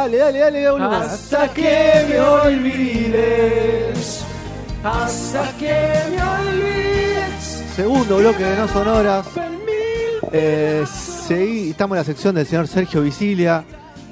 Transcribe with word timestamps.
Dale, 0.00 0.16
dale, 0.16 0.38
dale, 0.38 0.62
dale. 0.62 0.96
Hasta 0.96 1.48
que 1.52 2.06
me 2.08 2.18
olvides. 2.20 4.24
Hasta 4.82 5.52
que 5.58 5.92
me 6.10 6.22
olvides. 6.22 7.64
Segundo 7.76 8.16
bloque 8.16 8.42
de 8.42 8.56
No 8.56 8.66
Sonoras. 8.66 9.26
Eh, 10.32 10.84
seguí- 11.28 11.72
estamos 11.72 11.96
en 11.96 11.98
la 11.98 12.04
sección 12.04 12.34
del 12.34 12.46
señor 12.46 12.66
Sergio 12.66 13.02
Visilia. 13.02 13.62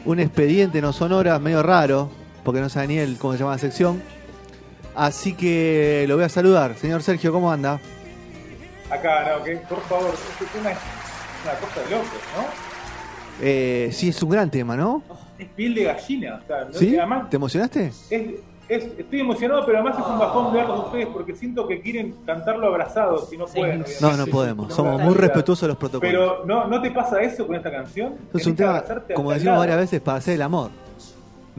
Un 0.05 0.21
expediente 0.21 0.83
No 0.83 0.93
Sonoras 0.93 1.41
medio 1.41 1.63
raro, 1.63 2.11
porque 2.45 2.61
no 2.61 2.69
sabe 2.69 2.89
ni 2.89 2.99
él 2.99 3.17
cómo 3.19 3.33
se 3.33 3.39
llama 3.39 3.53
la 3.53 3.59
sección. 3.59 4.03
Así 4.95 5.33
que 5.33 6.05
lo 6.07 6.17
voy 6.17 6.25
a 6.25 6.29
saludar. 6.29 6.75
Señor 6.79 7.03
Sergio, 7.03 7.33
¿cómo 7.33 7.51
anda? 7.51 7.81
Acá, 8.91 9.27
no, 9.39 9.43
que 9.43 9.57
por 9.57 9.81
favor, 9.85 10.13
este 10.33 10.45
tema 10.55 10.71
es 10.73 10.79
una 11.45 11.55
cosa 11.55 11.81
de 11.81 11.91
locos, 11.97 12.21
¿no? 12.37 12.45
Eh, 13.41 13.89
sí, 13.91 14.11
es 14.11 14.23
un 14.23 14.29
gran 14.29 14.51
tema, 14.51 14.77
¿no? 14.77 15.03
Es 15.39 15.49
piel 15.49 15.75
de 15.75 15.85
gallina, 15.85 16.41
o 16.43 16.47
sea, 16.47 16.65
¿no? 16.65 16.73
¿Sí? 16.73 16.97
Además 16.97 17.31
¿Te 17.31 17.37
emocionaste? 17.37 17.87
es, 17.87 18.03
es- 18.11 18.89
estoy 18.99 19.21
emocionado, 19.21 19.65
pero 19.65 19.79
además 19.79 19.99
es 19.99 20.07
un 20.07 20.19
bajón 20.19 20.53
verlos 20.53 20.81
a 20.81 20.83
ustedes 20.87 21.07
porque 21.07 21.35
siento 21.35 21.67
que 21.67 21.81
quieren 21.81 22.17
cantarlo 22.27 22.67
abrazados 22.67 23.33
y 23.33 23.37
no 23.39 23.47
pueden. 23.47 23.85
No, 24.01 24.17
no 24.17 24.27
podemos. 24.27 24.75
Somos 24.75 25.01
muy 25.01 25.15
respetuosos 25.15 25.63
de 25.63 25.69
los 25.69 25.77
protocolos. 25.77 26.11
Pero 26.13 26.45
¿no, 26.45 26.67
¿no 26.67 26.83
te 26.83 26.91
pasa 26.91 27.21
eso 27.23 27.47
con 27.47 27.57
esta 27.57 27.71
canción? 27.71 28.15
es 28.35 28.47
un 28.47 28.57
tema, 28.57 28.83
como 29.15 29.33
decimos 29.33 29.59
varias 29.59 29.79
veces, 29.79 30.01
para 30.01 30.19
hacer 30.19 30.35
el 30.35 30.43
amor. 30.43 30.71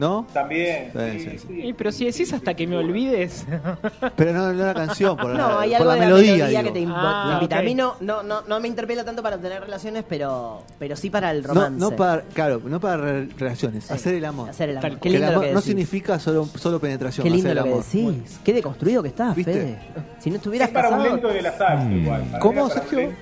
¿No? 0.00 0.26
También. 0.32 0.90
Sí, 0.94 0.98
sí, 0.98 1.18
sí, 1.18 1.30
sí. 1.38 1.46
sí. 1.46 1.68
Eh, 1.68 1.74
pero 1.76 1.92
si 1.92 2.06
decís 2.06 2.32
hasta 2.32 2.54
que 2.54 2.66
me 2.66 2.74
olvides. 2.78 3.44
Pero 4.16 4.32
no, 4.32 4.50
no 4.52 4.64
la 4.64 4.72
canción, 4.72 5.14
por, 5.14 5.26
No, 5.28 5.36
la, 5.36 5.60
hay 5.60 5.70
por 5.72 5.76
algo 5.80 5.84
la 5.90 5.94
de 5.94 6.00
la 6.00 6.06
melodía. 6.06 6.62
que 6.62 6.70
te 6.70 6.80
invo- 6.80 6.94
Ah, 6.96 7.32
invita. 7.34 7.56
ok. 7.56 7.60
A 7.60 7.64
mí 7.64 7.74
no, 7.74 7.96
no, 8.00 8.22
no, 8.22 8.40
no 8.48 8.60
me 8.60 8.68
interpela 8.68 9.04
tanto 9.04 9.22
para 9.22 9.36
tener 9.36 9.60
relaciones, 9.60 10.04
pero, 10.08 10.62
pero 10.78 10.96
sí 10.96 11.10
para 11.10 11.30
el 11.32 11.42
No, 11.42 11.48
romance. 11.48 11.78
no 11.78 11.90
para, 11.96 12.22
claro, 12.22 12.62
no 12.64 12.80
para 12.80 12.96
re- 12.96 13.28
relaciones, 13.38 13.84
Sí. 13.84 13.92
hacer 13.92 14.14
el 14.14 14.24
amor. 14.24 14.48
Hacer 14.48 14.70
el 14.70 14.78
amor. 14.78 14.90
Qué 14.92 14.98
Que 15.00 15.08
el 15.08 15.12
lindo 15.14 15.26
lo 15.26 15.32
amor 15.36 15.48
que 15.48 15.52
no 15.54 15.60
significa 15.60 16.18
solo, 16.18 16.46
solo 16.46 16.80
penetración, 16.80 17.22
Qué 17.24 17.30
lindo 17.30 17.48
hacer 17.48 17.56
lo 17.56 17.60
el 17.60 17.66
que 17.66 18.00
amor. 18.00 18.14
decís. 18.16 18.40
Qué 18.42 18.52
deconstruido 18.54 19.02
que 19.02 19.08
estás, 19.10 19.36
¿Viste? 19.36 19.52
Fede. 19.52 19.78
Si 20.18 20.30
no 20.30 20.36
estuvieras 20.36 20.68
Es 20.68 20.74
para 20.74 20.88
un 20.88 20.94
casado... 20.96 21.12
lento 21.14 21.30
en 21.30 21.36
el 21.36 21.46
asalto, 21.46 21.94
igual. 21.94 22.22
para 22.24 22.38
¿Cómo, 22.38 22.70
Sergio? 22.70 23.12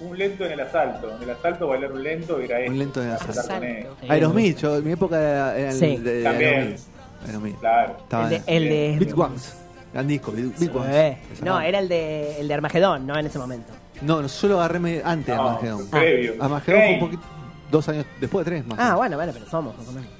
Un 0.00 0.16
lento, 0.18 0.44
en 0.46 0.52
el 0.52 0.60
asalto. 0.60 1.14
En 1.16 1.22
el 1.22 1.30
asalto 1.30 1.68
bailar 1.68 1.92
un 1.92 2.02
lento 2.02 2.40
era 2.40 2.60
eso. 2.60 2.70
Un 2.72 2.78
lento 2.78 3.02
en 3.02 3.08
el 3.08 3.14
asalto. 3.14 3.54
él. 3.64 3.86
Aerosmith, 4.08 4.58
yo, 4.58 4.76
en 4.78 4.84
mi 4.84 4.92
época 4.92 5.20
era, 5.20 5.58
era 5.58 5.70
el 5.70 5.76
Sí. 5.78 5.96
de, 5.98 6.12
de 6.14 6.22
También. 6.22 6.54
Aerosmith. 6.54 6.80
Aerosmith. 7.26 7.58
Claro. 7.60 7.96
Estaba 8.02 8.24
El 8.24 8.30
de, 8.30 8.42
el 8.56 8.68
de- 8.68 8.96
Beat 9.04 9.18
Ones. 9.18 9.56
Gran 9.92 10.06
disco, 10.06 10.32
Beat, 10.32 10.58
Beat 10.58 10.74
Ones. 10.76 10.94
Eh, 10.94 11.18
Ese 11.32 11.44
No, 11.44 11.60
era 11.60 11.78
el 11.80 11.88
de, 11.88 12.40
el 12.40 12.48
de 12.48 12.54
Armagedón, 12.54 13.06
no 13.06 13.18
en 13.18 13.26
ese 13.26 13.38
momento. 13.38 13.72
No, 14.02 14.22
no, 14.22 14.28
yo 14.28 14.48
lo 14.48 14.58
agarré 14.58 14.78
me- 14.78 15.02
antes 15.04 15.26
de 15.26 15.34
No, 15.34 15.48
Armagedón. 15.48 15.88
previo. 15.90 16.34
Armagedón 16.40 16.80
fue 16.82 16.92
un 16.94 17.00
poquito. 17.00 17.22
Dos 17.70 17.88
años 17.88 18.04
después 18.20 18.44
de 18.44 18.50
tres 18.50 18.66
más. 18.66 18.78
Ah, 18.80 18.96
bueno, 18.96 19.16
bueno, 19.16 19.32
pero 19.32 19.46
somos. 19.46 19.74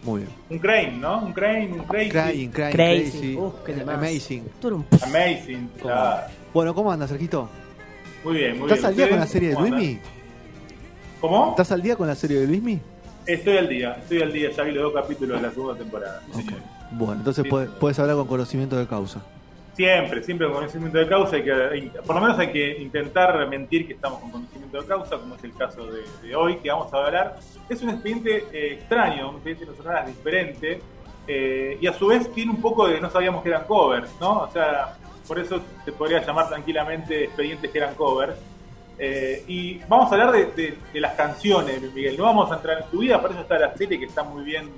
Muy 0.05 0.21
bien. 0.21 0.33
Un 0.51 0.59
crane, 0.59 0.93
¿no? 0.99 1.19
Un 1.23 1.33
crane, 1.33 1.73
un 1.73 1.83
crazy. 1.85 2.11
Crying, 2.11 2.51
crying, 2.51 2.71
Crazy. 2.73 3.11
crazy. 3.11 3.37
Uf, 3.37 3.55
qué 3.67 3.73
temazo. 3.73 3.99
Amazing. 3.99 4.45
Amazing, 5.03 5.69
claro. 5.81 6.27
Bueno, 6.55 6.75
¿cómo 6.75 6.93
andas, 6.93 7.09
Sergito? 7.11 7.49
Muy 8.25 8.37
bien, 8.37 8.59
muy 8.59 8.71
¿Estás 8.71 8.79
bien. 8.81 8.87
al 8.87 8.97
día 8.97 9.09
con 9.09 9.19
la 9.19 9.25
¿Ustedes 9.25 9.31
serie 9.33 9.49
de? 9.49 9.71
Luismi? 9.71 9.99
¿Cómo? 11.21 11.51
¿Estás 11.51 11.73
al 11.73 11.83
día 11.83 11.97
con 11.97 12.07
la 12.07 12.15
serie 12.15 12.41
de 12.41 12.47
Luismi? 12.47 12.81
Estoy 13.27 13.57
al 13.59 13.69
día, 13.69 13.97
estoy 14.01 14.23
al 14.23 14.33
día. 14.33 14.51
Ya 14.51 14.63
vi 14.63 14.73
los 14.73 14.93
dos 14.93 15.03
capítulos 15.03 15.41
de 15.41 15.47
la 15.47 15.53
segunda 15.53 15.77
temporada. 15.79 16.23
sí, 16.27 16.41
Ok. 16.41 16.47
señor. 16.49 16.61
Bueno, 16.93 17.15
entonces 17.15 17.45
Sí, 17.45 17.51
puedes, 17.79 17.99
hablar 17.99 18.17
con 18.17 18.27
conocimiento 18.27 18.77
de 18.77 18.87
causa. 18.87 19.21
Siempre, 19.77 20.23
siempre 20.25 20.47
con 20.49 20.57
conocimiento 20.57 20.99
de 20.99 21.07
causa. 21.07 21.37
Hay 21.37 21.43
que, 21.45 21.53
por 22.05 22.17
lo 22.17 22.21
menos 22.23 22.39
hay 22.39 22.51
que 22.51 22.79
intentar 22.83 23.49
mentir 23.49 23.87
que 23.87 23.93
estamos 23.95 24.19
con 24.21 24.31
conocimiento 24.33 24.81
de 24.83 24.87
causa, 24.89 25.17
como 25.19 25.37
es 25.37 25.45
el 25.45 25.55
caso 25.55 25.87
de, 25.87 26.03
de 26.27 26.35
hoy, 26.35 26.57
que 26.57 26.71
vamos 26.71 26.93
a 26.93 26.97
hablar. 27.07 27.39
Es 27.69 27.81
un 27.83 27.91
expediente 27.91 28.45
eh, 28.53 28.75
extraño, 28.75 29.29
un 29.31 29.35
expediente 29.37 29.67
de 29.67 29.77
sonoras 29.77 30.07
diferente, 30.07 30.81
eh, 31.29 31.79
y 31.81 31.87
a 31.87 31.93
su 31.93 32.09
vez 32.09 32.33
tiene 32.33 32.51
un 32.51 32.61
poco 32.61 32.89
de 32.89 33.01
no 33.01 33.09
sabíamos 33.11 33.43
que 33.43 33.51
eran 33.51 33.65
covers, 33.65 34.11
¿no? 34.21 34.41
O 34.41 34.51
sea, 34.51 34.97
por 35.31 35.39
eso 35.39 35.61
se 35.85 35.93
podría 35.93 36.27
llamar 36.27 36.49
tranquilamente 36.49 37.23
expedientes 37.23 37.71
que 37.71 37.79
eran 37.79 37.95
covers. 37.95 38.35
Eh, 38.99 39.45
y 39.47 39.79
vamos 39.89 40.11
a 40.11 40.15
hablar 40.17 40.33
de, 40.33 40.47
de- 40.47 40.77
de 40.93 41.01
las 41.01 41.15
canciones 41.15 41.81
Miguel. 41.95 42.17
No 42.19 42.25
vamos 42.25 42.51
a 42.51 42.57
entrar 42.57 42.83
en 42.83 42.91
su 42.91 42.99
vida, 42.99 43.23
para 43.23 43.35
eso 43.35 43.43
está 43.43 43.57
la 43.57 43.73
serie 43.77 43.97
que 44.01 44.07
está 44.07 44.25
muy 44.25 44.43
bien 44.43 44.69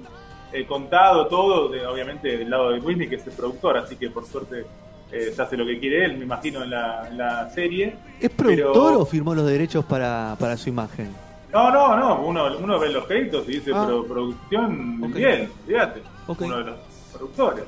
eh, 0.53 0.67
contado, 0.67 1.27
todo, 1.29 1.71
de- 1.71 1.87
obviamente 1.87 2.37
del 2.37 2.51
lado 2.51 2.71
de 2.73 2.81
Luismi, 2.81 3.09
que 3.09 3.15
es 3.17 3.27
el 3.27 3.33
productor, 3.33 3.79
así 3.79 3.97
que 3.97 4.11
por 4.11 4.27
suerte 4.27 4.67
eh, 5.11 5.33
se 5.35 5.41
hace 5.41 5.57
lo 5.57 5.65
que 5.65 5.81
quiere 5.81 6.05
él, 6.05 6.19
me 6.19 6.25
imagino, 6.27 6.63
en 6.63 6.69
la, 6.69 7.09
en 7.09 7.17
la 7.17 7.49
serie. 7.49 7.95
¿Es 8.21 8.29
productor 8.29 8.91
Pero- 8.91 9.01
o 9.01 9.07
firmó 9.07 9.35
los 9.35 9.47
derechos 9.47 9.87
para, 9.87 10.37
para 10.39 10.59
su 10.59 10.69
imagen? 10.69 11.09
No, 11.51 11.71
no, 11.71 11.97
no, 11.97 12.21
uno, 12.27 12.59
uno 12.59 12.79
ve 12.79 12.91
los 12.91 13.07
créditos 13.07 13.49
y 13.49 13.53
dice 13.53 13.71
Ah. 13.75 13.87
pro- 13.87 14.05
producción 14.07 15.03
Ok. 15.03 15.15
Miguel, 15.15 15.49
fíjate, 15.67 16.03
uno 16.29 16.59
de 16.59 16.65
los 16.65 16.77
productores. 17.11 17.65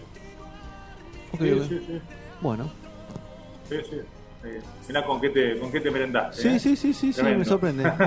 Ok, 1.33 1.41
Sí, 1.41 1.50
ok. 1.53 1.62
sí, 1.69 1.78
sí, 1.87 2.00
Bueno. 2.44 2.71
sí, 3.71 3.77
sí. 3.88 3.97
Eh, 4.44 4.60
mirá 4.87 5.03
con 5.06 5.19
qué 5.19 5.31
te, 5.31 5.59
con 5.59 5.72
qué 5.72 5.81
te 5.81 5.91
merendaste. 5.91 6.43
Sí, 6.43 6.49
¿eh? 6.49 6.59
sí, 6.59 6.77
sí, 6.77 6.93
sí, 6.93 7.12
sí, 7.15 7.22
me 7.22 7.44
sorprende. 7.44 7.91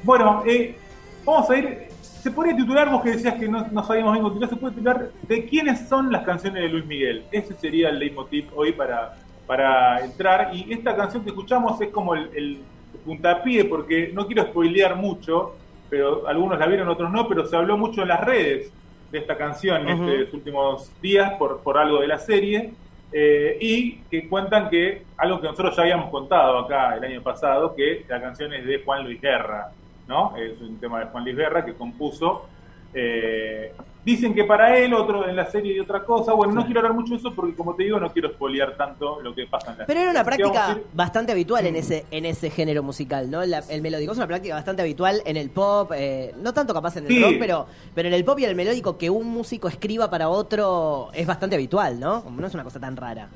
Bueno, 0.00 0.44
eh, 0.46 0.76
vamos 1.24 1.50
a 1.50 1.56
ir. 1.56 1.88
Se 2.00 2.30
podría 2.30 2.54
titular, 2.54 2.88
vos 2.88 3.02
que 3.02 3.10
decías 3.10 3.34
que 3.34 3.48
no, 3.48 3.66
no 3.66 3.82
sabíamos 3.82 4.12
bien 4.12 4.22
continuar, 4.22 4.50
se 4.50 4.56
puede 4.56 4.74
titular 4.74 5.10
de 5.22 5.44
quiénes 5.46 5.88
son 5.88 6.12
las 6.12 6.24
canciones 6.24 6.62
de 6.62 6.68
Luis 6.68 6.86
Miguel. 6.86 7.24
Ese 7.32 7.54
sería 7.54 7.88
el 7.88 7.98
leitmotiv 7.98 8.46
hoy 8.54 8.72
para, 8.72 9.16
para 9.46 10.04
entrar. 10.04 10.54
Y 10.54 10.72
esta 10.72 10.94
canción 10.94 11.24
que 11.24 11.30
escuchamos 11.30 11.80
es 11.80 11.88
como 11.88 12.14
el, 12.14 12.30
el 12.36 12.58
puntapié, 13.04 13.64
porque 13.64 14.12
no 14.14 14.26
quiero 14.26 14.44
spoilear 14.44 14.94
mucho, 14.94 15.56
pero 15.90 16.28
algunos 16.28 16.58
la 16.58 16.66
vieron, 16.66 16.88
otros 16.88 17.10
no, 17.10 17.26
pero 17.26 17.46
se 17.46 17.56
habló 17.56 17.76
mucho 17.76 18.02
en 18.02 18.08
las 18.08 18.20
redes 18.20 18.72
de 19.10 19.18
esta 19.18 19.36
canción 19.36 19.88
en 19.88 20.00
Ujú. 20.02 20.10
estos 20.10 20.34
últimos 20.34 21.00
días 21.00 21.32
por, 21.38 21.62
por 21.62 21.78
algo 21.78 22.00
de 22.00 22.06
la 22.08 22.18
serie. 22.18 22.72
eh, 23.10 23.56
y 23.58 24.00
que 24.10 24.28
cuentan 24.28 24.68
que 24.68 25.02
algo 25.16 25.40
que 25.40 25.46
nosotros 25.46 25.74
ya 25.74 25.80
habíamos 25.82 26.10
contado 26.10 26.58
acá 26.58 26.94
el 26.94 27.02
año 27.04 27.22
pasado, 27.22 27.74
que 27.74 28.04
la 28.06 28.20
canción 28.20 28.52
es 28.52 28.66
de 28.66 28.82
Juan 28.84 29.02
Luis 29.04 29.18
Guerra, 29.18 29.68
¿no? 30.06 30.36
Es 30.36 30.60
un 30.60 30.78
tema 30.78 31.00
de 31.00 31.06
Juan 31.06 31.24
Luis 31.24 31.34
Guerra 31.36 31.64
que 31.64 31.72
compuso. 31.74 32.46
eh, 32.92 33.72
dicen 34.08 34.34
que 34.34 34.44
para 34.44 34.76
él, 34.78 34.94
otro 34.94 35.28
en 35.28 35.36
la 35.36 35.46
serie 35.46 35.76
y 35.76 35.80
otra 35.80 36.02
cosa. 36.04 36.32
Bueno, 36.32 36.54
no 36.54 36.64
quiero 36.64 36.80
hablar 36.80 36.94
mucho 36.94 37.12
de 37.12 37.18
eso 37.18 37.34
porque, 37.34 37.54
como 37.54 37.74
te 37.74 37.84
digo, 37.84 38.00
no 38.00 38.10
quiero 38.10 38.30
spoilear 38.30 38.74
tanto 38.76 39.20
lo 39.20 39.34
que 39.34 39.46
pasa 39.46 39.72
en 39.72 39.78
la 39.78 39.86
Pero 39.86 40.00
era 40.00 40.10
una 40.10 40.24
práctica 40.24 40.78
bastante 40.94 41.32
habitual 41.32 41.66
en 41.66 41.76
ese 41.76 42.06
en 42.10 42.24
ese 42.24 42.48
género 42.50 42.82
musical, 42.82 43.30
¿no? 43.30 43.44
La- 43.44 43.62
el 43.68 43.82
melódico 43.82 44.12
es 44.12 44.18
una 44.18 44.26
práctica 44.26 44.54
bastante 44.54 44.80
habitual 44.82 45.20
en 45.26 45.36
el 45.36 45.50
pop, 45.50 45.92
eh, 45.94 46.34
no 46.42 46.54
tanto 46.54 46.72
capaz 46.72 46.96
en 46.96 47.04
el 47.06 47.12
Sí. 47.12 47.22
rock, 47.22 47.34
pero, 47.38 47.66
pero 47.94 48.08
en 48.08 48.14
el 48.14 48.24
pop 48.24 48.38
y 48.38 48.44
en 48.44 48.50
el 48.50 48.56
melódico 48.56 48.96
que 48.96 49.10
un 49.10 49.26
músico 49.28 49.68
escriba 49.68 50.08
para 50.08 50.28
otro 50.30 51.08
es 51.12 51.26
bastante 51.26 51.56
habitual, 51.56 52.00
¿no? 52.00 52.24
No 52.30 52.46
es 52.46 52.54
una 52.54 52.64
cosa 52.64 52.80
tan 52.80 52.96
rara. 52.96 53.28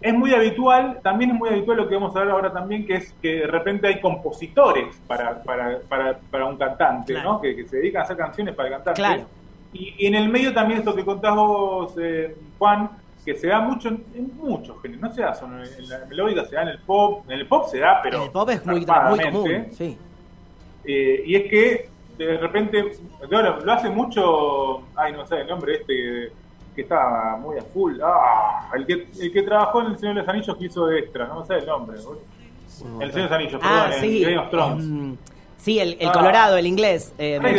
Es 0.00 0.14
muy 0.14 0.32
habitual, 0.32 1.00
también 1.02 1.32
es 1.32 1.36
muy 1.36 1.48
habitual 1.48 1.76
lo 1.76 1.88
que 1.88 1.96
vamos 1.96 2.14
a 2.14 2.20
ver 2.20 2.30
ahora 2.30 2.52
también, 2.52 2.86
que 2.86 2.94
es 2.94 3.12
que 3.20 3.40
de 3.40 3.46
repente 3.48 3.88
hay 3.88 4.00
compositores 4.00 4.96
para, 5.08 5.42
para, 5.42 5.80
para, 5.88 6.18
para 6.30 6.44
un 6.46 6.56
cantante, 6.56 7.14
Claro. 7.14 7.32
¿no? 7.32 7.40
Que, 7.40 7.56
que 7.56 7.66
se 7.66 7.78
dedican 7.78 8.02
a 8.02 8.04
hacer 8.04 8.16
canciones 8.16 8.54
para 8.54 8.68
el 8.68 8.74
cantante. 8.76 9.00
Claro. 9.00 9.22
Y, 9.72 9.94
y 9.98 10.06
en 10.06 10.14
el 10.14 10.28
medio 10.28 10.52
también 10.54 10.78
esto 10.80 10.94
que 10.94 11.04
contás 11.04 11.34
vos, 11.34 11.94
eh, 12.00 12.36
Juan, 12.58 12.90
que 13.24 13.34
se 13.34 13.48
da 13.48 13.60
mucho 13.60 13.88
en, 13.88 14.04
en 14.14 14.36
muchos 14.36 14.80
géneros, 14.80 15.02
no 15.02 15.12
se 15.12 15.20
da 15.22 15.34
solo 15.34 15.62
en 15.62 15.88
la 15.88 16.04
melódica, 16.06 16.44
se 16.46 16.54
da 16.56 16.62
en 16.62 16.68
el 16.68 16.78
pop, 16.78 17.24
en 17.28 17.38
el 17.38 17.46
pop 17.46 17.68
se 17.68 17.78
da, 17.78 18.00
pero 18.02 18.18
En 18.18 18.22
el 18.24 18.30
pop 18.30 18.48
es 18.50 18.64
muy, 18.64 18.86
muy 18.86 19.20
común, 19.30 19.66
sí. 19.72 19.98
Eh, 20.84 21.22
y 21.26 21.34
es 21.36 21.50
que 21.50 21.90
de 22.16 22.36
repente, 22.38 22.92
lo 23.30 23.72
hace 23.72 23.90
mucho, 23.90 24.82
ay, 24.96 25.12
no 25.12 25.24
sé 25.26 25.40
el 25.42 25.46
nombre 25.46 25.74
este 25.76 26.32
que, 26.74 26.82
está 26.82 27.36
muy 27.40 27.58
a 27.58 27.62
full, 27.62 27.98
ah, 28.02 28.70
el 28.74 28.86
que, 28.86 29.08
el 29.20 29.32
que 29.32 29.42
trabajó 29.42 29.82
en 29.82 29.88
El 29.88 29.98
Señor 29.98 30.14
de 30.14 30.20
los 30.22 30.28
Anillos 30.28 30.56
que 30.56 30.64
hizo 30.64 30.86
de 30.86 30.98
extra, 31.00 31.26
no 31.26 31.44
sé 31.44 31.54
el 31.56 31.66
nombre, 31.66 31.98
boludo. 32.00 32.22
El 33.00 33.12
Señor 33.12 33.12
de 33.12 33.22
los 33.22 33.32
Anillos, 33.32 33.60
Ah, 33.64 33.86
perdón, 33.90 34.00
sí. 34.00 34.22
en 34.24 34.30
Game 34.30 34.38
of 34.38 34.50
Thrones. 34.50 34.84
em, 34.84 35.16
sí, 35.58 35.78
el, 35.78 35.96
el 36.00 36.08
Ah. 36.08 36.12
colorado, 36.12 36.56
el 36.56 36.66
inglés. 36.66 37.12
eh, 37.18 37.38
Ed 37.42 37.58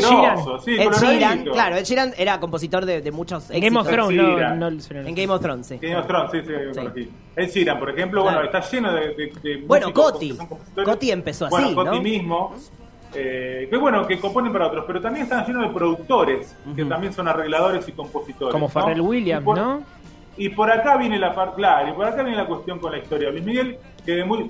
sí, 0.63 0.75
Ed 0.79 0.91
Sheeran, 0.99 1.43
claro, 1.45 1.75
Ed 1.75 1.83
Sheeran 1.85 2.13
era 2.17 2.39
compositor 2.39 2.85
de, 2.85 3.01
de 3.01 3.11
muchos 3.11 3.49
En 3.51 3.61
Game 3.61 3.79
of 3.79 3.85
éxitos. 3.87 4.07
Thrones, 4.09 4.17
no, 4.17 4.35
Sheeran. 4.35 4.59
no 4.59 4.67
En 5.09 5.15
Game 5.15 5.29
of 5.33 5.41
Thrones, 5.41 5.67
sí. 5.67 5.77
Game 5.81 5.95
of 5.95 6.07
Thrones, 6.07 6.31
sí, 6.31 6.39
sí, 6.43 6.81
Sí. 6.95 7.11
El 7.35 7.47
Sheeran, 7.49 7.79
por 7.79 7.89
ejemplo, 7.91 8.23
Claro. 8.23 8.37
bueno, 8.39 8.57
está 8.57 8.69
lleno 8.69 8.93
de, 8.93 9.01
de, 9.15 9.33
de 9.43 9.63
Bueno, 9.65 9.93
Coti. 9.93 10.37
Coti 10.83 11.11
empezó 11.11 11.45
así, 11.45 11.55
Bueno, 11.55 11.75
Coti 11.75 11.97
¿no? 11.97 12.01
mismo. 12.03 12.55
eh, 13.13 13.67
que 13.71 13.77
bueno, 13.77 14.05
que 14.05 14.19
componen 14.19 14.51
para 14.53 14.67
otros, 14.67 14.83
pero 14.85 15.01
también 15.01 15.23
están 15.23 15.43
llenos 15.45 15.63
de 15.67 15.73
productores, 15.73 16.55
que 16.75 16.85
también 16.85 17.11
son 17.11 17.27
arregladores 17.27 17.87
y 17.87 17.91
compositores. 17.93 18.51
Como 18.53 18.67
¿no? 18.67 18.71
Pharrell 18.71 19.01
Williams, 19.01 19.41
Y 19.41 19.45
por- 19.45 19.57
¿no? 19.57 19.81
Y 20.37 20.49
por 20.49 20.71
acá 20.71 20.95
viene 20.95 21.17
la 21.19 21.33
claro, 21.55 21.89
y 21.89 21.93
por 21.93 22.05
acá 22.05 22.21
viene 22.23 22.37
la 22.37 22.45
cuestión 22.45 22.79
con 22.79 22.91
la 22.93 22.99
historia 22.99 23.29
Luis 23.31 23.43
Miguel, 23.43 23.77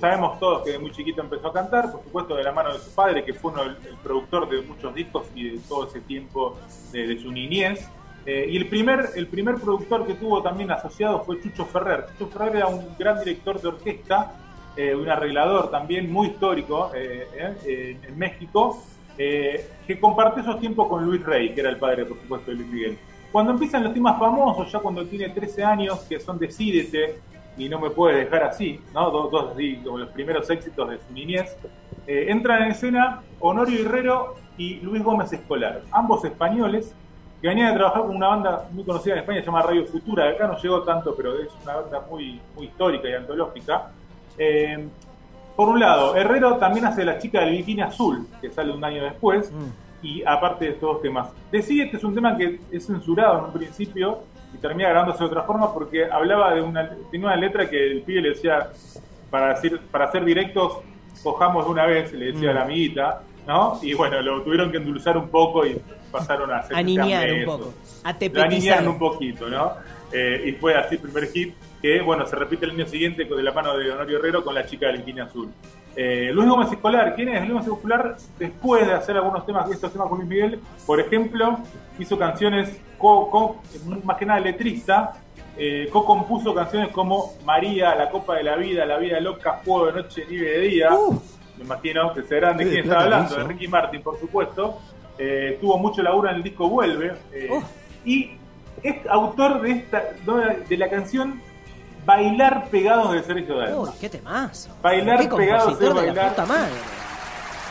sabemos 0.00 0.38
todos 0.38 0.62
que 0.64 0.72
de 0.72 0.78
muy 0.78 0.90
chiquito 0.90 1.20
empezó 1.20 1.48
a 1.48 1.52
cantar, 1.52 1.92
por 1.92 2.02
supuesto 2.02 2.34
de 2.36 2.44
la 2.44 2.52
mano 2.52 2.72
de 2.72 2.78
su 2.78 2.90
padre, 2.94 3.24
que 3.24 3.34
fue 3.34 3.52
uno 3.52 3.62
el 3.62 3.76
productor 4.02 4.48
de 4.48 4.62
muchos 4.62 4.94
discos 4.94 5.26
y 5.34 5.50
de 5.50 5.58
todo 5.68 5.86
ese 5.86 6.00
tiempo 6.00 6.58
de, 6.92 7.18
su 7.18 7.30
niñez. 7.30 7.88
Eh, 8.26 8.46
y 8.50 8.56
el 8.56 8.68
primer, 8.68 9.10
el 9.16 9.26
primer 9.26 9.56
productor 9.56 10.06
que 10.06 10.14
tuvo 10.14 10.42
también 10.42 10.70
asociado 10.70 11.24
fue 11.24 11.40
Chucho 11.40 11.64
Ferrer. 11.64 12.06
Chucho 12.18 12.30
Ferrer 12.30 12.56
era 12.56 12.66
un 12.66 12.96
gran 12.98 13.18
director 13.18 13.60
de 13.60 13.68
orquesta, 13.68 14.34
eh, 14.76 14.94
un 14.94 15.08
arreglador 15.08 15.70
también 15.70 16.10
muy 16.10 16.28
histórico 16.28 16.92
eh, 16.94 17.26
eh, 17.66 17.98
en 18.06 18.18
México, 18.18 18.82
que 19.16 20.00
compartió 20.00 20.42
esos 20.42 20.58
tiempos 20.60 20.88
con 20.88 21.04
Luis 21.04 21.22
Rey, 21.22 21.52
que 21.52 21.60
era 21.60 21.68
el 21.68 21.76
padre, 21.76 22.06
por 22.06 22.18
supuesto, 22.18 22.50
de 22.50 22.56
Luis 22.56 22.68
Miguel. 22.68 22.98
Cuando 23.30 23.52
empiezan 23.52 23.84
los 23.84 23.92
temas 23.92 24.18
famosos, 24.18 24.72
ya 24.72 24.78
cuando 24.78 25.04
tiene 25.04 25.28
13 25.28 25.62
años, 25.62 26.00
que 26.08 26.18
son 26.18 26.38
Decídete 26.38 27.18
y 27.60 27.68
No 27.68 27.78
me 27.78 27.90
puedes 27.90 28.24
dejar 28.24 28.44
así, 28.44 28.80
¿no? 28.94 29.10
dos, 29.10 29.30
dos 29.30 29.52
así, 29.52 29.76
como 29.84 29.98
los 29.98 30.08
primeros 30.10 30.48
éxitos 30.48 30.88
de 30.88 30.98
su 30.98 31.12
niñez, 31.12 31.56
eh, 32.06 32.26
entran 32.28 32.62
en 32.62 32.70
escena 32.70 33.22
Honorio 33.38 33.84
Herrero 33.84 34.36
y 34.56 34.80
Luis 34.80 35.02
Gómez 35.02 35.32
Escolar, 35.32 35.82
ambos 35.92 36.24
españoles, 36.24 36.94
que 37.40 37.48
venían 37.48 37.72
de 37.72 37.78
trabajar 37.78 38.02
con 38.02 38.16
una 38.16 38.28
banda 38.28 38.68
muy 38.72 38.84
conocida 38.84 39.14
en 39.14 39.20
España, 39.20 39.40
se 39.40 39.46
llama 39.46 39.62
Radio 39.62 39.86
Futura, 39.86 40.28
acá 40.28 40.46
no 40.46 40.58
llegó 40.58 40.82
tanto, 40.82 41.14
pero 41.14 41.38
es 41.38 41.48
una 41.62 41.76
banda 41.76 42.06
muy, 42.10 42.40
muy 42.54 42.66
histórica 42.66 43.08
y 43.08 43.12
antológica. 43.14 43.90
Eh, 44.36 44.88
por 45.56 45.68
un 45.68 45.80
lado, 45.80 46.16
Herrero 46.16 46.56
también 46.56 46.86
hace 46.86 47.04
La 47.04 47.18
chica 47.18 47.40
del 47.40 47.50
bikini 47.50 47.82
azul, 47.82 48.26
que 48.40 48.50
sale 48.50 48.72
un 48.72 48.82
año 48.82 49.02
después, 49.02 49.52
y 50.02 50.22
aparte 50.24 50.64
de 50.66 50.70
estos 50.72 50.94
dos 50.94 51.02
temas. 51.02 51.28
Decide 51.52 51.90
que 51.90 51.98
es 51.98 52.04
un 52.04 52.14
tema 52.14 52.36
que 52.36 52.60
es 52.70 52.86
censurado 52.86 53.38
en 53.38 53.44
un 53.46 53.52
principio 53.52 54.20
y 54.54 54.58
termina 54.58 54.88
grabándose 54.88 55.20
de 55.20 55.26
otra 55.26 55.42
forma 55.42 55.72
porque 55.72 56.04
hablaba 56.04 56.54
de 56.54 56.62
una, 56.62 56.90
tenía 57.10 57.26
una 57.26 57.36
letra 57.36 57.68
que 57.68 57.92
el 57.92 58.02
pibe 58.02 58.22
le 58.22 58.28
decía, 58.30 58.70
para, 59.30 59.54
decir, 59.54 59.80
para 59.90 60.10
ser 60.10 60.24
directos, 60.24 60.78
cojamos 61.22 61.64
de 61.64 61.70
una 61.70 61.86
vez, 61.86 62.12
le 62.12 62.32
decía 62.32 62.50
a 62.50 62.54
la 62.54 62.62
amiguita, 62.62 63.22
¿no? 63.46 63.78
Y 63.82 63.94
bueno, 63.94 64.20
lo 64.20 64.42
tuvieron 64.42 64.70
que 64.70 64.78
endulzar 64.78 65.16
un 65.16 65.28
poco 65.28 65.66
y 65.66 65.80
pasaron 66.10 66.50
a 66.50 66.58
hacer 66.58 66.76
A 66.76 66.82
niñar 66.82 67.32
un 67.32 67.44
poco. 67.44 67.74
A 68.04 68.16
tepetizar. 68.16 68.86
un 68.88 68.98
poquito, 68.98 69.48
¿no? 69.48 69.74
Eh, 70.12 70.44
y 70.46 70.52
fue 70.52 70.74
así 70.74 70.96
el 70.96 71.00
primer 71.00 71.30
hit 71.30 71.54
que, 71.80 72.00
bueno, 72.00 72.26
se 72.26 72.36
repite 72.36 72.66
el 72.66 72.72
año 72.72 72.86
siguiente 72.86 73.24
de 73.24 73.42
la 73.42 73.52
mano 73.52 73.76
de 73.76 73.90
Honorio 73.90 74.18
Herrero 74.18 74.44
con 74.44 74.54
la 74.54 74.66
chica 74.66 74.86
del 74.86 74.98
bikini 74.98 75.20
azul. 75.20 75.50
Eh, 76.02 76.30
Luis 76.32 76.48
Gómez 76.48 76.72
Escolar, 76.72 77.14
¿quién 77.14 77.28
es? 77.28 77.40
Luis 77.46 77.52
Gómez 77.52 77.66
Escolar, 77.68 78.16
después 78.38 78.86
de 78.86 78.94
hacer 78.94 79.16
algunos 79.18 79.44
temas, 79.44 79.70
estos 79.70 79.92
temas 79.92 80.08
con 80.08 80.16
Luis 80.16 80.30
Miguel, 80.30 80.58
por 80.86 80.98
ejemplo, 80.98 81.58
hizo 81.98 82.16
canciones, 82.18 82.80
co, 82.96 83.28
co- 83.30 83.60
más 84.04 84.16
que 84.16 84.24
nada 84.24 84.40
letrista, 84.40 85.12
eh, 85.58 85.90
co-compuso 85.92 86.54
canciones 86.54 86.88
como 86.88 87.34
María, 87.44 87.94
La 87.94 88.08
Copa 88.08 88.36
de 88.36 88.44
la 88.44 88.56
Vida, 88.56 88.86
La 88.86 88.96
Vida 88.96 89.20
Loca, 89.20 89.60
Fuego 89.62 89.86
de 89.88 89.92
Noche, 90.02 90.24
Nieve 90.30 90.50
de 90.52 90.60
Día. 90.60 90.88
Me 91.58 91.64
imagino 91.64 92.14
que 92.14 92.22
sabrán 92.22 92.56
de 92.56 92.64
quién 92.70 92.84
está 92.84 93.00
hablando, 93.00 93.36
de 93.36 93.44
Ricky 93.44 93.68
Martin, 93.68 94.00
por 94.02 94.18
supuesto. 94.18 94.78
Eh, 95.18 95.58
tuvo 95.60 95.76
mucho 95.76 96.02
laburo 96.02 96.30
en 96.30 96.36
el 96.36 96.42
disco 96.42 96.66
Vuelve. 96.66 97.12
eh, 97.34 97.50
Y 98.06 98.30
es 98.82 99.06
autor 99.06 99.60
de, 99.60 99.70
esta, 99.72 100.02
de 100.66 100.76
la 100.78 100.88
canción 100.88 101.42
Bailar 102.10 102.64
Pegados 102.70 103.12
de 103.12 103.22
Sergio 103.22 103.56
Dalma. 103.56 103.76
Uy, 103.82 103.90
qué 104.00 104.08
temazo. 104.08 104.68
Bailar 104.82 105.20
qué 105.20 105.28
pegados 105.28 105.78
de 105.78 105.84
de 105.88 105.94
la 105.94 106.00
bailar. 106.00 106.28
puta 106.30 106.46
madre. 106.46 106.72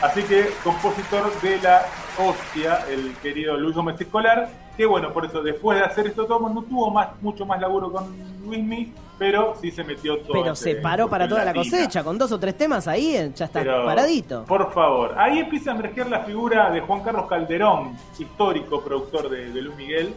Así 0.00 0.22
que 0.22 0.48
compositor 0.64 1.30
de 1.42 1.60
la 1.60 1.82
hostia, 2.18 2.86
el 2.88 3.14
querido 3.22 3.58
Luis 3.58 3.76
Gómez 3.76 4.00
Escolar, 4.00 4.48
que 4.78 4.86
bueno, 4.86 5.12
por 5.12 5.26
eso 5.26 5.42
después 5.42 5.78
de 5.78 5.84
hacer 5.84 6.06
esto 6.06 6.24
todo, 6.24 6.48
no 6.48 6.62
tuvo 6.62 6.90
más, 6.90 7.08
mucho 7.20 7.44
más 7.44 7.60
laburo 7.60 7.92
con 7.92 8.06
Luismi, 8.42 8.94
pero 9.18 9.54
sí 9.60 9.70
se 9.70 9.84
metió 9.84 10.16
todo. 10.20 10.32
Pero 10.32 10.48
en- 10.48 10.56
se 10.56 10.76
paró 10.76 11.06
para 11.10 11.28
toda 11.28 11.40
la 11.44 11.52
latina. 11.52 11.64
cosecha, 11.76 12.02
con 12.02 12.16
dos 12.16 12.32
o 12.32 12.40
tres 12.40 12.56
temas 12.56 12.88
ahí, 12.88 13.14
eh, 13.14 13.32
ya 13.34 13.44
está 13.44 13.60
Pero, 13.60 13.84
paradito. 13.84 14.44
Por 14.46 14.72
favor, 14.72 15.14
ahí 15.18 15.40
empieza 15.40 15.72
a 15.72 15.74
emerger 15.74 16.08
la 16.08 16.20
figura 16.20 16.70
de 16.70 16.80
Juan 16.80 17.02
Carlos 17.02 17.26
Calderón, 17.28 17.94
histórico 18.18 18.80
productor 18.80 19.28
de, 19.28 19.50
de 19.50 19.60
Luis 19.60 19.76
Miguel, 19.76 20.14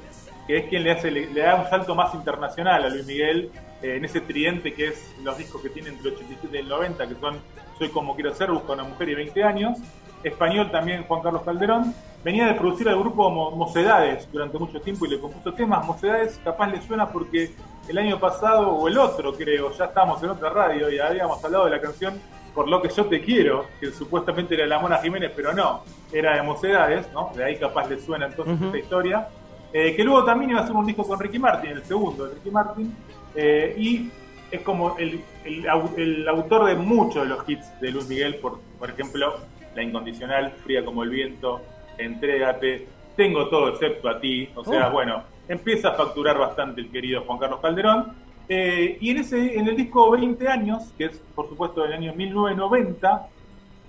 que 0.48 0.58
es 0.58 0.66
quien 0.70 0.84
le 0.84 0.92
hace 0.92 1.10
le, 1.12 1.28
le 1.28 1.42
da 1.42 1.56
un 1.56 1.70
salto 1.70 1.96
más 1.96 2.14
internacional 2.14 2.84
a 2.84 2.90
Luis 2.90 3.06
Miguel 3.06 3.50
eh, 3.82 3.96
en 3.98 4.06
ese 4.06 4.22
tridente 4.22 4.74
que 4.74 4.88
es 4.90 5.16
los 5.24 5.38
discos 5.38 5.62
que 5.62 5.70
tiene 5.70 5.90
entre 5.90 6.10
el 6.10 6.16
87 6.16 6.50
y 6.58 6.60
el 6.60 6.68
90, 6.70 7.08
que 7.08 7.16
son 7.16 7.38
Soy 7.78 7.90
como 7.90 8.14
quiero 8.16 8.34
ser, 8.36 8.52
Busca 8.52 8.74
una 8.74 8.84
mujer 8.84 9.10
y 9.10 9.16
20 9.16 9.44
años. 9.44 9.78
Español 10.24 10.72
también 10.72 11.04
Juan 11.04 11.22
Carlos 11.22 11.42
Calderón. 11.44 11.94
Venía 12.24 12.46
de 12.48 12.54
producir 12.54 12.88
al 12.88 12.98
grupo 12.98 13.30
Mo- 13.30 13.52
Mocedades 13.52 14.30
durante 14.32 14.58
mucho 14.58 14.80
tiempo 14.80 15.06
y 15.06 15.10
le 15.10 15.20
compuso 15.20 15.54
temas. 15.54 15.86
Mocedades 15.86 16.40
capaz 16.44 16.68
le 16.68 16.82
suena 16.82 17.10
porque 17.10 17.52
el 17.90 17.98
año 17.98 18.18
pasado 18.20 18.70
o 18.70 18.88
el 18.88 18.98
otro 18.98 19.34
creo, 19.34 19.72
ya 19.74 19.86
estábamos 19.86 20.24
en 20.24 20.30
otra 20.30 20.50
radio 20.50 20.90
y 20.90 21.00
habíamos 21.00 21.44
hablado 21.44 21.66
de 21.66 21.72
la 21.72 21.82
canción 21.82 22.14
Por 22.56 22.70
lo 22.70 22.82
que 22.82 22.88
yo 22.90 23.06
te 23.08 23.20
quiero, 23.22 23.66
que 23.82 23.92
supuestamente 23.92 24.54
era 24.54 24.64
de 24.64 24.70
la 24.70 24.80
Mona 24.80 25.00
Jiménez, 25.00 25.32
pero 25.36 25.52
no, 25.52 25.84
era 26.14 26.36
de 26.38 26.44
Mocedades, 26.44 27.12
¿no? 27.12 27.32
De 27.36 27.44
ahí 27.44 27.58
capaz 27.58 27.90
le 27.90 28.00
suena 28.00 28.28
entonces 28.28 28.56
esta 28.62 28.78
historia. 28.78 29.28
Eh, 29.74 29.96
que 29.96 30.04
luego 30.04 30.24
también 30.24 30.52
iba 30.52 30.60
a 30.60 30.64
hacer 30.64 30.76
un 30.76 30.86
disco 30.86 31.04
con 31.04 31.20
Ricky 31.20 31.40
Martin, 31.40 31.72
el 31.72 31.84
segundo 31.84 32.26
de 32.28 32.36
Ricky 32.36 32.52
Martin, 32.52 32.96
eh, 33.36 33.76
y 33.78 34.10
es 34.52 34.62
como 34.62 34.96
el, 35.00 35.20
el 35.46 35.66
au- 35.66 35.98
el 35.98 36.28
autor 36.28 36.66
de 36.66 36.76
muchos 36.76 37.24
de 37.24 37.30
los 37.30 37.50
hits 37.50 37.80
de 37.82 37.92
Luis 37.92 38.08
Miguel, 38.08 38.36
por, 38.36 38.60
por 38.78 38.92
ejemplo, 38.92 39.34
La 39.76 39.82
Incondicional, 39.82 40.52
Fría 40.64 40.86
como 40.86 41.02
el 41.04 41.10
Viento, 41.10 41.62
Entrégate, 41.98 42.88
Tengo 43.16 43.48
todo 43.50 43.70
excepto 43.70 44.10
a 44.10 44.20
ti, 44.20 44.50
o 44.56 44.64
sea, 44.64 44.90
Oh. 44.90 44.92
bueno, 44.92 45.24
empieza 45.48 45.90
a 45.90 45.94
facturar 45.94 46.38
bastante 46.38 46.82
el 46.82 46.90
querido 46.92 47.22
Juan 47.22 47.38
Carlos 47.40 47.60
Calderón, 47.60 48.14
eh, 48.50 48.98
y 49.02 49.10
en, 49.12 49.18
ese, 49.18 49.56
en 49.58 49.68
el 49.68 49.76
disco 49.76 50.12
20 50.12 50.48
años, 50.48 50.92
que 50.98 51.06
es 51.06 51.18
por 51.36 51.48
supuesto 51.50 51.82
del 51.84 51.94
año 51.94 52.14
1990, 52.14 53.28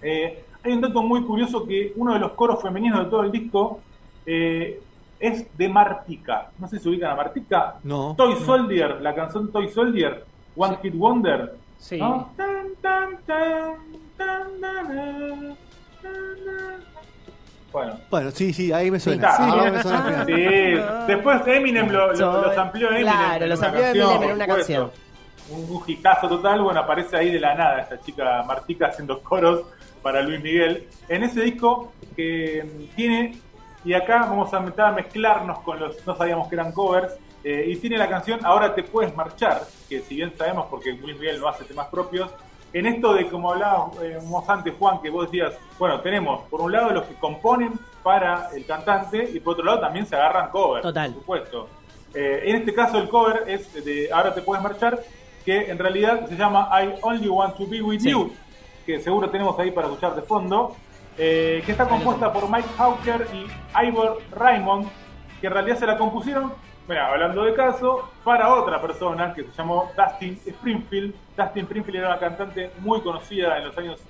eh, 0.02 0.44
hay 0.62 0.72
un 0.72 0.80
dato 0.80 1.02
muy 1.02 1.22
curioso 1.24 1.66
que 1.66 1.92
uno 1.96 2.12
de 2.14 2.20
los 2.20 2.32
coros 2.32 2.62
femeninos 2.62 3.04
de 3.04 3.10
todo 3.10 3.22
el 3.24 3.32
disco 3.32 3.80
eh, 4.26 4.80
es 5.26 5.46
de 5.56 5.68
Martica. 5.68 6.50
No 6.58 6.68
sé 6.68 6.76
si 6.76 6.82
se 6.82 6.88
ubican 6.90 7.10
a 7.10 7.14
Martica. 7.14 7.76
No. 7.82 8.14
Toy 8.16 8.36
Soldier, 8.44 9.00
la 9.00 9.14
canción 9.14 9.50
Toy 9.50 9.68
Soldier, 9.68 10.24
One 10.56 10.78
Hit 10.82 10.94
Wonder. 10.94 11.54
Sí. 11.78 11.98
¿no? 11.98 12.30
Tan, 12.36 12.74
tan, 12.80 13.18
tan, 13.26 13.76
tan, 14.16 14.60
tan, 14.60 14.86
tan, 14.90 15.56
tan. 16.02 16.84
Bueno. 17.72 17.94
Bueno, 18.08 18.30
sí, 18.30 18.52
sí, 18.52 18.72
ahí 18.72 18.90
me 18.90 19.00
suena. 19.00 19.32
Sí, 19.32 19.42
Sí, 19.42 19.50
ahí 19.50 19.70
me 19.70 19.82
suena. 19.82 20.24
Sí, 20.24 21.06
después 21.08 21.42
Eminem 21.46 21.88
lo, 21.90 22.12
lo, 22.12 22.42
los 22.42 22.56
amplió 22.56 22.90
Eminem. 22.90 23.12
Claro, 23.12 23.46
los 23.46 23.62
amplió 23.62 23.82
canción, 23.82 24.10
Eminem 24.10 24.30
en 24.30 24.36
una 24.36 24.44
supuesto. 24.44 24.92
Un, 25.50 25.60
un 25.70 26.28
total, 26.28 26.62
bueno, 26.62 26.80
aparece 26.80 27.16
ahí 27.16 27.30
de 27.30 27.40
la 27.40 27.54
nada 27.54 27.80
esta 27.80 28.00
chica 28.00 28.42
Martica 28.46 28.86
haciendo 28.86 29.20
coros 29.22 29.64
para 30.02 30.22
Luis 30.22 30.40
Miguel. 30.40 30.86
En 31.08 31.24
ese 31.24 31.40
disco 31.40 31.92
que 32.14 32.64
mm, 32.64 32.94
tiene, 32.94 33.38
y 33.84 33.92
acá 33.94 34.20
vamos 34.20 34.52
a 34.52 34.58
empezar 34.58 34.86
a 34.86 34.92
mezclarnos 34.92 35.58
con 35.60 35.78
los, 35.78 36.06
no 36.06 36.16
sabíamos 36.16 36.48
que 36.48 36.54
eran 36.54 36.72
covers, 36.72 37.14
eh, 37.42 37.64
y 37.68 37.76
tiene 37.76 37.98
la 37.98 38.08
canción 38.08 38.40
Ahora 38.44 38.74
te 38.74 38.82
puedes 38.82 39.14
marchar, 39.14 39.62
que 39.88 40.00
si 40.00 40.16
bien 40.16 40.32
sabemos 40.36 40.66
porque 40.70 40.92
Luis 40.92 41.18
Miguel 41.18 41.40
no 41.40 41.48
hace 41.48 41.64
temas 41.64 41.88
propios, 41.88 42.30
en 42.72 42.86
esto 42.86 43.14
de 43.14 43.28
como 43.28 43.52
hablábamos 43.52 44.48
antes, 44.48 44.74
Juan, 44.78 45.00
que 45.00 45.10
vos 45.10 45.30
decías, 45.30 45.52
bueno, 45.78 46.00
tenemos 46.00 46.42
por 46.48 46.60
un 46.62 46.72
lado 46.72 46.90
los 46.90 47.04
que 47.04 47.14
componen 47.14 47.72
para 48.02 48.48
el 48.54 48.66
cantante 48.66 49.30
y 49.32 49.38
por 49.40 49.52
otro 49.52 49.64
lado 49.64 49.80
también 49.80 50.06
se 50.06 50.16
agarran 50.16 50.50
covers, 50.50 50.82
Total. 50.82 51.12
por 51.12 51.20
supuesto. 51.20 51.68
Eh, 52.14 52.42
en 52.46 52.56
este 52.56 52.72
caso 52.74 52.98
el 52.98 53.08
cover 53.08 53.44
es 53.48 53.84
de 53.84 54.08
Ahora 54.12 54.32
te 54.34 54.40
puedes 54.42 54.62
marchar, 54.62 55.00
que 55.44 55.70
en 55.70 55.78
realidad 55.78 56.26
se 56.28 56.36
llama 56.36 56.68
I 56.82 56.94
Only 57.02 57.28
Want 57.28 57.56
to 57.56 57.66
Be 57.66 57.82
With 57.82 58.00
Sí. 58.00 58.10
You, 58.10 58.32
que 58.86 59.00
seguro 59.00 59.30
tenemos 59.30 59.58
ahí 59.58 59.70
para 59.70 59.86
escuchar 59.88 60.14
de 60.14 60.22
fondo, 60.22 60.74
eh, 61.18 61.62
que 61.64 61.72
está 61.72 61.88
compuesta 61.88 62.32
por 62.32 62.50
Mike 62.50 62.68
Hawker 62.76 63.26
y 63.32 63.86
Ivor 63.86 64.22
Raymond, 64.32 64.88
que 65.40 65.46
en 65.46 65.52
realidad 65.52 65.78
se 65.78 65.86
la 65.86 65.96
compusieron, 65.96 66.52
hablando 66.88 67.44
de 67.44 67.54
caso, 67.54 68.10
para 68.24 68.52
otra 68.52 68.80
persona 68.80 69.32
que 69.32 69.44
se 69.44 69.52
llamó 69.52 69.90
Dustin 69.96 70.38
Springfield. 70.46 71.14
Dustin 71.36 71.62
Springfield 71.64 71.98
era 71.98 72.08
una 72.08 72.18
cantante 72.18 72.70
muy 72.80 73.00
conocida 73.00 73.58
en 73.58 73.66
los 73.66 73.78
años 73.78 74.00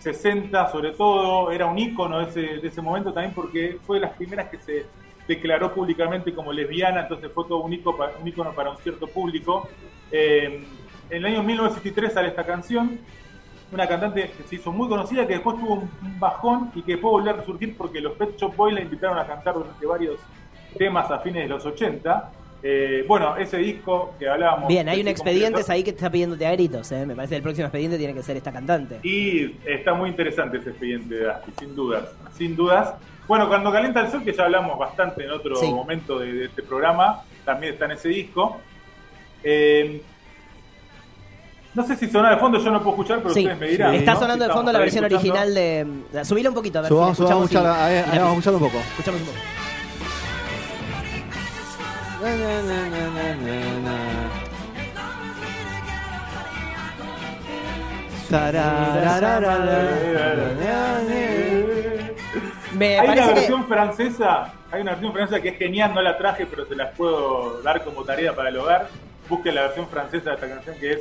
60 0.00 0.70
sobre 0.70 0.92
todo, 0.92 1.50
era 1.50 1.66
un 1.66 1.78
ícono 1.78 2.24
de 2.24 2.60
ese, 2.62 2.80
momento 2.80 3.12
también 3.12 3.34
porque 3.34 3.78
fue 3.86 3.96
de 3.96 4.06
las 4.06 4.12
primeras 4.14 4.48
que 4.48 4.58
se 4.58 4.86
declaró 5.26 5.74
públicamente 5.74 6.32
como 6.32 6.52
lesbiana, 6.52 7.02
entonces 7.02 7.30
fue 7.32 7.44
todo 7.46 7.58
un 7.58 7.72
ícono 7.72 7.98
para 7.98 8.12
un, 8.16 8.26
ícono 8.26 8.52
para 8.52 8.70
un 8.70 8.78
cierto 8.78 9.06
público. 9.06 9.68
Eh, 10.10 10.64
en 11.10 11.16
el 11.16 11.26
año 11.26 11.42
1963 11.42 12.12
sale 12.12 12.28
esta 12.28 12.44
canción, 12.44 12.98
una 13.72 13.86
cantante 13.86 14.30
que 14.36 14.42
se 14.44 14.56
hizo 14.56 14.72
muy 14.72 14.88
conocida, 14.88 15.26
que 15.26 15.34
después 15.34 15.56
tuvo 15.58 15.74
un, 15.74 15.90
bajón 16.18 16.70
y 16.74 16.82
que 16.82 16.92
después 16.92 17.12
volvió 17.12 17.30
a 17.32 17.34
resurgir 17.34 17.76
porque 17.76 18.00
los 18.00 18.14
Pet 18.14 18.36
Shop 18.36 18.54
Boys 18.56 18.74
la 18.74 18.80
invitaron 18.80 19.18
a 19.18 19.26
cantar 19.26 19.54
durante 19.54 19.86
varios 19.86 20.16
temas 20.76 21.10
a 21.10 21.18
fines 21.20 21.44
de 21.44 21.48
los 21.48 21.64
80. 21.64 22.30
Eh, 22.60 23.04
bueno, 23.06 23.36
ese 23.36 23.58
disco 23.58 24.14
que 24.18 24.28
hablábamos. 24.28 24.68
Bien, 24.68 24.88
hay 24.88 25.00
un 25.00 25.08
expediente 25.08 25.62
ahí 25.68 25.84
que 25.84 25.92
te 25.92 25.98
está 25.98 26.10
pidiéndote 26.10 26.44
a 26.44 26.52
gritos, 26.52 26.90
¿eh? 26.90 27.06
Me 27.06 27.14
parece 27.14 27.32
que 27.32 27.36
el 27.36 27.42
próximo 27.42 27.66
expediente 27.66 27.98
tiene 27.98 28.14
que 28.14 28.22
ser 28.22 28.36
esta 28.36 28.50
cantante. 28.50 28.98
Y 29.04 29.54
está 29.64 29.94
muy 29.94 30.10
interesante 30.10 30.58
ese 30.58 30.70
expediente 30.70 31.14
de 31.14 31.30
Asti, 31.30 31.52
sin 31.58 31.76
dudas. 31.76 32.08
Sin 32.32 32.56
dudas. 32.56 32.94
Bueno, 33.28 33.46
cuando 33.46 33.70
calienta 33.70 34.00
el 34.00 34.10
sol, 34.10 34.24
que 34.24 34.32
ya 34.32 34.44
hablamos 34.44 34.76
bastante 34.78 35.22
en 35.24 35.30
otro 35.30 35.54
Sí. 35.56 35.70
momento 35.70 36.18
de, 36.18 36.32
de 36.32 36.44
este 36.46 36.62
programa, 36.62 37.22
también 37.44 37.74
está 37.74 37.84
en 37.84 37.90
ese 37.92 38.08
disco. 38.08 38.56
Eh, 39.44 40.02
no 41.78 41.86
sé 41.86 41.94
si 41.96 42.10
suena 42.10 42.30
de 42.30 42.36
fondo, 42.38 42.58
yo 42.62 42.70
no 42.72 42.78
puedo 42.82 42.90
escuchar, 42.96 43.18
pero 43.22 43.32
Sí, 43.32 43.40
ustedes 43.42 43.58
me 43.60 43.68
dirán. 43.68 43.94
está 43.94 44.14
¿no? 44.14 44.20
sonando 44.20 44.46
de 44.48 44.52
fondo 44.52 44.72
la 44.72 44.80
versión 44.80 45.04
escuchando. 45.04 45.30
original 45.40 45.54
de. 46.12 46.24
Subila 46.24 46.48
un 46.50 46.54
poquito, 46.56 46.78
a 46.80 46.82
ver 46.82 46.88
Subamos, 46.88 47.16
si 47.16 47.22
la 47.22 47.28
subamos, 47.28 47.44
escuchamos. 47.50 47.68
escuchar, 47.70 47.86
a 47.86 47.88
ver, 47.88 48.04
y- 48.06 48.10
ahí 48.10 48.18
vamos 48.18 48.34
a 48.34 48.38
escuchar 48.38 48.54
un 48.54 48.60
poco. 48.60 48.78
Escuchamos 48.78 49.20
un 49.20 49.26
poco. 49.28 49.38
Na, 52.20 52.30
na, 52.36 52.62
na, 52.62 52.88
na, 52.90 53.36
na, 53.36 53.80
na. 53.84 53.98
Tararararara. 58.28 59.56
Me 62.74 62.98
Hay 62.98 63.06
una 63.08 63.14
parece 63.14 63.28
que. 63.28 63.34
versión 63.34 63.66
francesa, 63.66 64.52
hay 64.70 64.82
una 64.82 64.90
versión 64.92 65.12
francesa 65.12 65.40
que 65.40 65.48
es 65.50 65.58
genial, 65.58 65.94
no 65.94 66.02
la 66.02 66.18
traje, 66.18 66.46
pero 66.46 66.66
se 66.66 66.76
las 66.76 66.94
puedo 66.96 67.60
dar 67.62 67.82
como 67.84 68.04
tarea 68.04 68.34
para 68.34 68.50
el 68.50 68.58
hogar. 68.58 68.88
Busquen 69.28 69.54
la 69.54 69.62
versión 69.62 69.88
francesa 69.88 70.30
de 70.30 70.34
esta 70.36 70.48
canción 70.48 70.76
que 70.78 70.92
es 70.92 71.00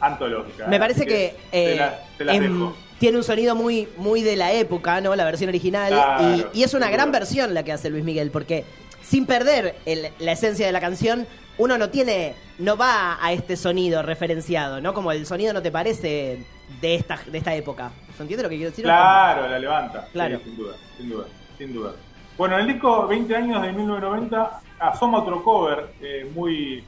antológica. 0.00 0.66
Me 0.66 0.78
parece 0.78 1.06
que, 1.06 1.36
te 1.50 1.72
eh, 1.74 1.76
la- 1.76 1.98
te 2.18 2.24
las 2.24 2.36
em, 2.36 2.42
dejo. 2.42 2.76
tiene 2.98 3.18
un 3.18 3.24
sonido 3.24 3.54
muy, 3.54 3.88
muy 3.96 4.22
de 4.22 4.36
la 4.36 4.52
época, 4.52 5.00
¿no? 5.00 5.14
La 5.16 5.24
versión 5.24 5.48
original. 5.48 5.92
Claro, 5.92 6.48
y, 6.54 6.60
y 6.60 6.62
es 6.62 6.74
una 6.74 6.90
gran 6.90 7.12
versión 7.12 7.54
la 7.54 7.62
que 7.62 7.72
hace 7.72 7.90
Luis 7.90 8.04
Miguel, 8.04 8.30
porque 8.30 8.64
sin 9.02 9.26
perder 9.26 9.76
el- 9.86 10.08
la 10.18 10.32
esencia 10.32 10.66
de 10.66 10.72
la 10.72 10.80
canción, 10.80 11.26
uno 11.58 11.76
no 11.76 11.90
tiene, 11.90 12.34
no 12.58 12.76
va 12.76 13.18
a 13.20 13.32
este 13.32 13.56
sonido 13.56 14.02
referenciado, 14.02 14.80
¿no? 14.80 14.94
Como 14.94 15.12
el 15.12 15.26
sonido 15.26 15.52
no 15.52 15.60
te 15.62 15.70
parece 15.70 16.44
de 16.80 16.94
esta, 16.94 17.18
de 17.26 17.36
esta 17.38 17.54
época. 17.54 17.90
¿Se 18.16 18.22
entiende 18.22 18.42
lo 18.44 18.48
que 18.48 18.56
quiero 18.56 18.70
decir? 18.70 18.84
Claro, 18.84 19.48
la 19.48 19.58
levanta. 19.58 20.06
Claro. 20.12 20.38
Sí, 20.38 20.44
sin 20.44 20.56
duda, 20.56 20.74
sin 20.96 21.10
duda, 21.10 21.24
sin 21.58 21.72
duda. 21.74 21.92
Bueno, 22.38 22.54
en 22.58 22.62
el 22.66 22.72
disco 22.72 23.06
20 23.06 23.36
años 23.36 23.60
de 23.62 23.72
1990 23.72 24.60
asoma 24.78 25.18
otro 25.18 25.42
cover 25.44 25.88
eh, 26.00 26.30
muy, 26.34 26.82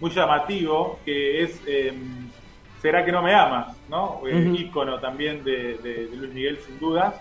muy 0.00 0.10
llamativo 0.10 0.98
que 1.04 1.42
es 1.44 1.60
eh, 1.68 1.92
Será 2.80 3.04
que 3.04 3.10
no 3.12 3.22
me 3.22 3.34
amas, 3.34 3.76
¿no? 3.88 4.18
Ujú. 4.20 4.28
ícono 4.54 4.98
también 5.00 5.42
de, 5.44 5.78
de- 5.78 6.06
de 6.06 6.16
Luis 6.16 6.32
Miguel, 6.32 6.58
sin 6.64 6.78
dudas. 6.78 7.14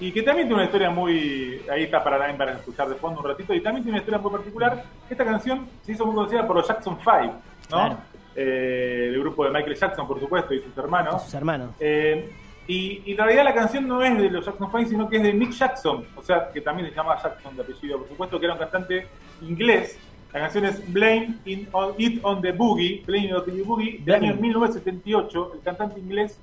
Y 0.00 0.12
que 0.12 0.22
también 0.22 0.46
tiene 0.46 0.54
una 0.62 0.64
historia 0.66 0.90
muy. 0.90 1.60
Ahí 1.72 1.84
está 1.84 2.04
para, 2.04 2.18
también 2.18 2.36
para 2.38 2.52
escuchar 2.52 2.88
de 2.88 2.94
fondo 2.94 3.20
un 3.20 3.26
ratito. 3.26 3.52
Y 3.52 3.60
también 3.60 3.82
tiene 3.82 3.96
una 3.98 4.02
historia 4.02 4.18
muy 4.20 4.30
particular. 4.30 4.84
Esta 5.10 5.24
canción 5.24 5.66
se 5.82 5.92
hizo 5.92 6.06
muy 6.06 6.14
conocida 6.14 6.46
por 6.46 6.56
los 6.56 6.68
Jackson 6.68 6.98
5, 7.02 7.10
¿no? 7.22 7.32
Claro. 7.68 7.96
Eh, 8.36 9.10
el 9.12 9.18
grupo 9.20 9.44
de 9.44 9.50
Michael 9.50 9.74
Jackson, 9.74 10.06
por 10.06 10.20
supuesto, 10.20 10.54
y 10.54 10.60
sus 10.60 10.76
hermanos. 10.78 11.24
Sus 11.24 11.34
hermanos. 11.34 11.70
Eh, 11.80 12.30
y, 12.68 13.02
y 13.06 13.12
en 13.12 13.16
realidad 13.18 13.42
la 13.44 13.54
canción 13.54 13.88
no 13.88 14.00
es 14.02 14.16
de 14.16 14.30
los 14.30 14.44
Jackson 14.46 14.68
5, 14.70 14.88
sino 14.90 15.08
que 15.08 15.16
es 15.16 15.22
de 15.24 15.32
Mick 15.32 15.50
Jackson, 15.52 16.04
o 16.14 16.22
sea, 16.22 16.48
que 16.52 16.60
también 16.60 16.88
se 16.90 16.94
llama 16.94 17.16
Jackson 17.20 17.56
de 17.56 17.62
apellido, 17.62 17.98
por 17.98 18.08
supuesto, 18.08 18.38
que 18.38 18.44
era 18.44 18.52
un 18.54 18.60
cantante 18.60 19.06
inglés. 19.42 19.98
La 20.32 20.40
canción 20.40 20.64
es 20.66 20.92
Blame 20.92 21.36
in- 21.46 21.68
on- 21.72 21.94
It 21.96 22.20
on 22.22 22.42
the 22.42 22.52
Boogie, 22.52 23.02
Blame 23.06 23.26
It 23.28 23.32
on 23.34 23.44
the 23.46 23.62
Boogie, 23.62 23.92
del 24.04 24.04
Blame. 24.20 24.28
año 24.28 24.36
1978. 24.40 25.52
El 25.54 25.60
cantante 25.60 25.98
inglés 26.00 26.38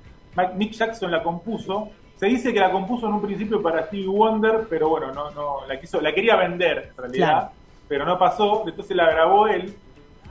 Mick 0.56 0.72
Jackson 0.72 1.10
la 1.10 1.22
compuso. 1.22 1.90
Se 2.16 2.26
dice 2.26 2.52
que 2.52 2.60
la 2.60 2.70
compuso 2.70 3.06
en 3.06 3.14
un 3.14 3.22
principio 3.22 3.62
para 3.62 3.84
Stevie 3.86 4.06
Wonder, 4.08 4.66
pero 4.68 4.88
bueno, 4.88 5.12
no, 5.12 5.30
no, 5.32 5.66
la 5.68 5.78
quiso, 5.78 6.00
la 6.00 6.12
quería 6.14 6.36
vender 6.36 6.90
en 6.90 6.96
realidad, 6.96 7.28
Claro. 7.28 7.50
pero 7.88 8.04
no 8.06 8.18
pasó, 8.18 8.64
entonces 8.66 8.96
la 8.96 9.10
grabó 9.10 9.46
él. 9.48 9.74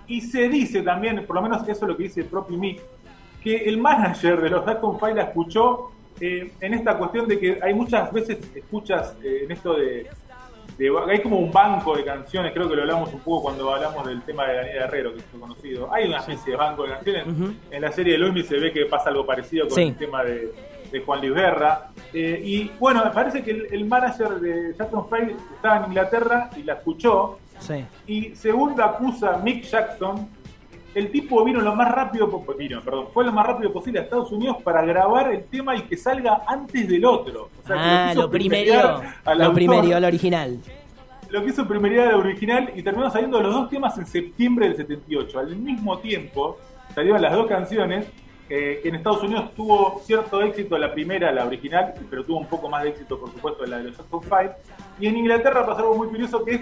Y 0.08 0.22
se 0.22 0.50
dice 0.50 0.82
también, 0.82 1.26
por 1.26 1.36
lo 1.36 1.42
menos 1.44 1.62
eso 1.68 1.72
es 1.86 1.90
lo 1.90 1.96
que 1.98 2.04
dice 2.04 2.22
el 2.22 2.28
propio 2.28 2.58
Mick, 2.58 2.82
que 3.44 3.56
el 3.56 3.78
manager 3.78 4.42
de 4.42 4.50
los 4.50 4.66
Jackson 4.66 4.94
5 5.00 5.08
la 5.10 5.22
escuchó 5.24 5.92
eh, 6.20 6.52
en 6.62 6.74
esta 6.74 6.98
cuestión 6.98 7.28
de 7.28 7.38
que 7.40 7.60
hay 7.62 7.74
muchas 7.74 8.12
veces 8.12 8.40
escuchas 8.56 9.16
eh, 9.24 9.42
en 9.44 9.52
esto 9.52 9.76
de, 9.76 10.08
de- 10.78 10.92
Hay 11.10 11.22
como 11.22 11.38
un 11.40 11.52
banco 11.52 11.96
de 11.96 12.04
canciones, 12.04 12.52
creo 12.54 12.68
que 12.70 12.76
lo 12.76 12.82
hablamos 12.82 13.14
un 13.14 13.20
poco 13.22 13.44
cuando 13.44 13.74
hablamos 13.74 14.06
del 14.06 14.22
tema 14.24 14.46
de 14.48 14.56
Daniel 14.56 14.78
Herrero, 14.78 15.14
que 15.14 15.20
es 15.20 15.26
conocido. 15.40 15.94
Hay 15.94 16.08
una 16.08 16.18
especie 16.20 16.52
de 16.52 16.58
banco 16.58 16.84
de 16.84 16.90
canciones. 16.90 17.26
En 17.72 17.82
la 17.82 17.92
serie 17.92 18.14
de 18.14 18.20
Luis 18.20 18.46
se 18.48 18.58
ve 18.58 18.72
que 18.72 18.86
pasa 18.86 19.10
algo 19.10 19.26
parecido 19.26 19.68
con 19.68 19.76
Sí. 19.76 19.84
el 19.84 19.96
tema 19.98 20.24
de, 20.24 20.54
de 20.92 21.00
Juan 21.02 21.22
Luis 21.22 21.34
Guerra. 21.34 21.88
Eh, 22.14 22.42
y 22.44 22.72
bueno, 22.80 23.04
me 23.06 23.12
parece 23.12 23.42
que 23.44 23.52
el, 23.52 23.68
el 23.72 23.86
manager 23.86 24.30
de 24.40 24.74
Jackson 24.78 25.06
5 25.10 25.32
estaba 25.56 25.78
en 25.78 25.86
Inglaterra 25.86 26.50
y 26.58 26.64
la 26.64 26.74
escuchó. 26.74 27.40
Sí. 27.60 27.86
Y 28.08 28.36
según 28.36 28.78
la 28.78 28.86
acusa 28.86 29.38
Mick 29.44 29.64
Jackson, 29.64 30.28
el 30.96 31.12
tipo 31.12 31.44
vino 31.44 31.60
lo 31.60 31.76
más 31.76 31.92
rápido, 31.92 32.46
vino, 32.58 32.82
perdón, 32.82 33.08
fue 33.14 33.26
lo 33.26 33.34
más 33.34 33.46
rápido 33.46 33.72
posible 33.74 34.00
a 34.00 34.04
Estados 34.04 34.32
Unidos 34.32 34.58
para 34.64 34.82
grabar 34.82 35.30
el 35.30 35.44
tema 35.44 35.76
y 35.76 35.82
que 35.82 35.98
salga 35.98 36.44
antes 36.48 36.88
del 36.88 37.04
otro. 37.04 37.50
O 37.62 37.68
sea, 37.68 37.76
que 37.76 37.82
ah, 37.84 38.08
quiso 38.10 38.22
lo 38.22 38.32
primero. 38.32 39.02
al 39.26 39.38
Lo 39.38 39.54
primero, 39.54 40.00
lo 40.00 40.08
original. 40.08 40.58
Lo 41.30 41.44
que 41.44 41.50
hizo 41.50 41.68
primeridad 41.68 42.06
del 42.06 42.16
original 42.16 42.72
y 42.74 42.82
terminó 42.82 43.12
saliendo 43.12 43.42
los 43.42 43.54
dos 43.54 43.70
temas 43.70 43.98
en 43.98 44.06
septiembre 44.06 44.70
del 44.70 44.78
78. 44.78 45.38
Al 45.38 45.56
mismo 45.58 45.98
tiempo 46.00 46.58
salieron 46.94 47.22
las 47.22 47.34
dos 47.34 47.48
canciones. 47.48 48.08
eh, 48.48 48.82
en 48.86 48.96
Estados 48.96 49.24
Unidos 49.24 49.54
tuvo 49.56 50.02
cierto 50.06 50.42
éxito 50.44 50.78
la 50.78 50.94
primera, 50.94 51.32
la 51.32 51.46
original, 51.46 51.96
pero 52.10 52.24
tuvo 52.24 52.38
un 52.38 52.46
poco 52.46 52.70
más 52.70 52.84
de 52.84 52.90
éxito, 52.90 53.20
por 53.20 53.32
supuesto, 53.32 53.66
la 53.66 53.80
de 53.80 53.86
los 53.86 53.98
Jackson 53.98 54.22
5. 54.22 54.36
Y 55.00 55.08
en 55.08 55.18
Inglaterra 55.18 55.66
pasó 55.66 55.80
algo 55.80 55.98
muy 55.98 56.08
curioso 56.08 56.46
que 56.46 56.54
es 56.54 56.62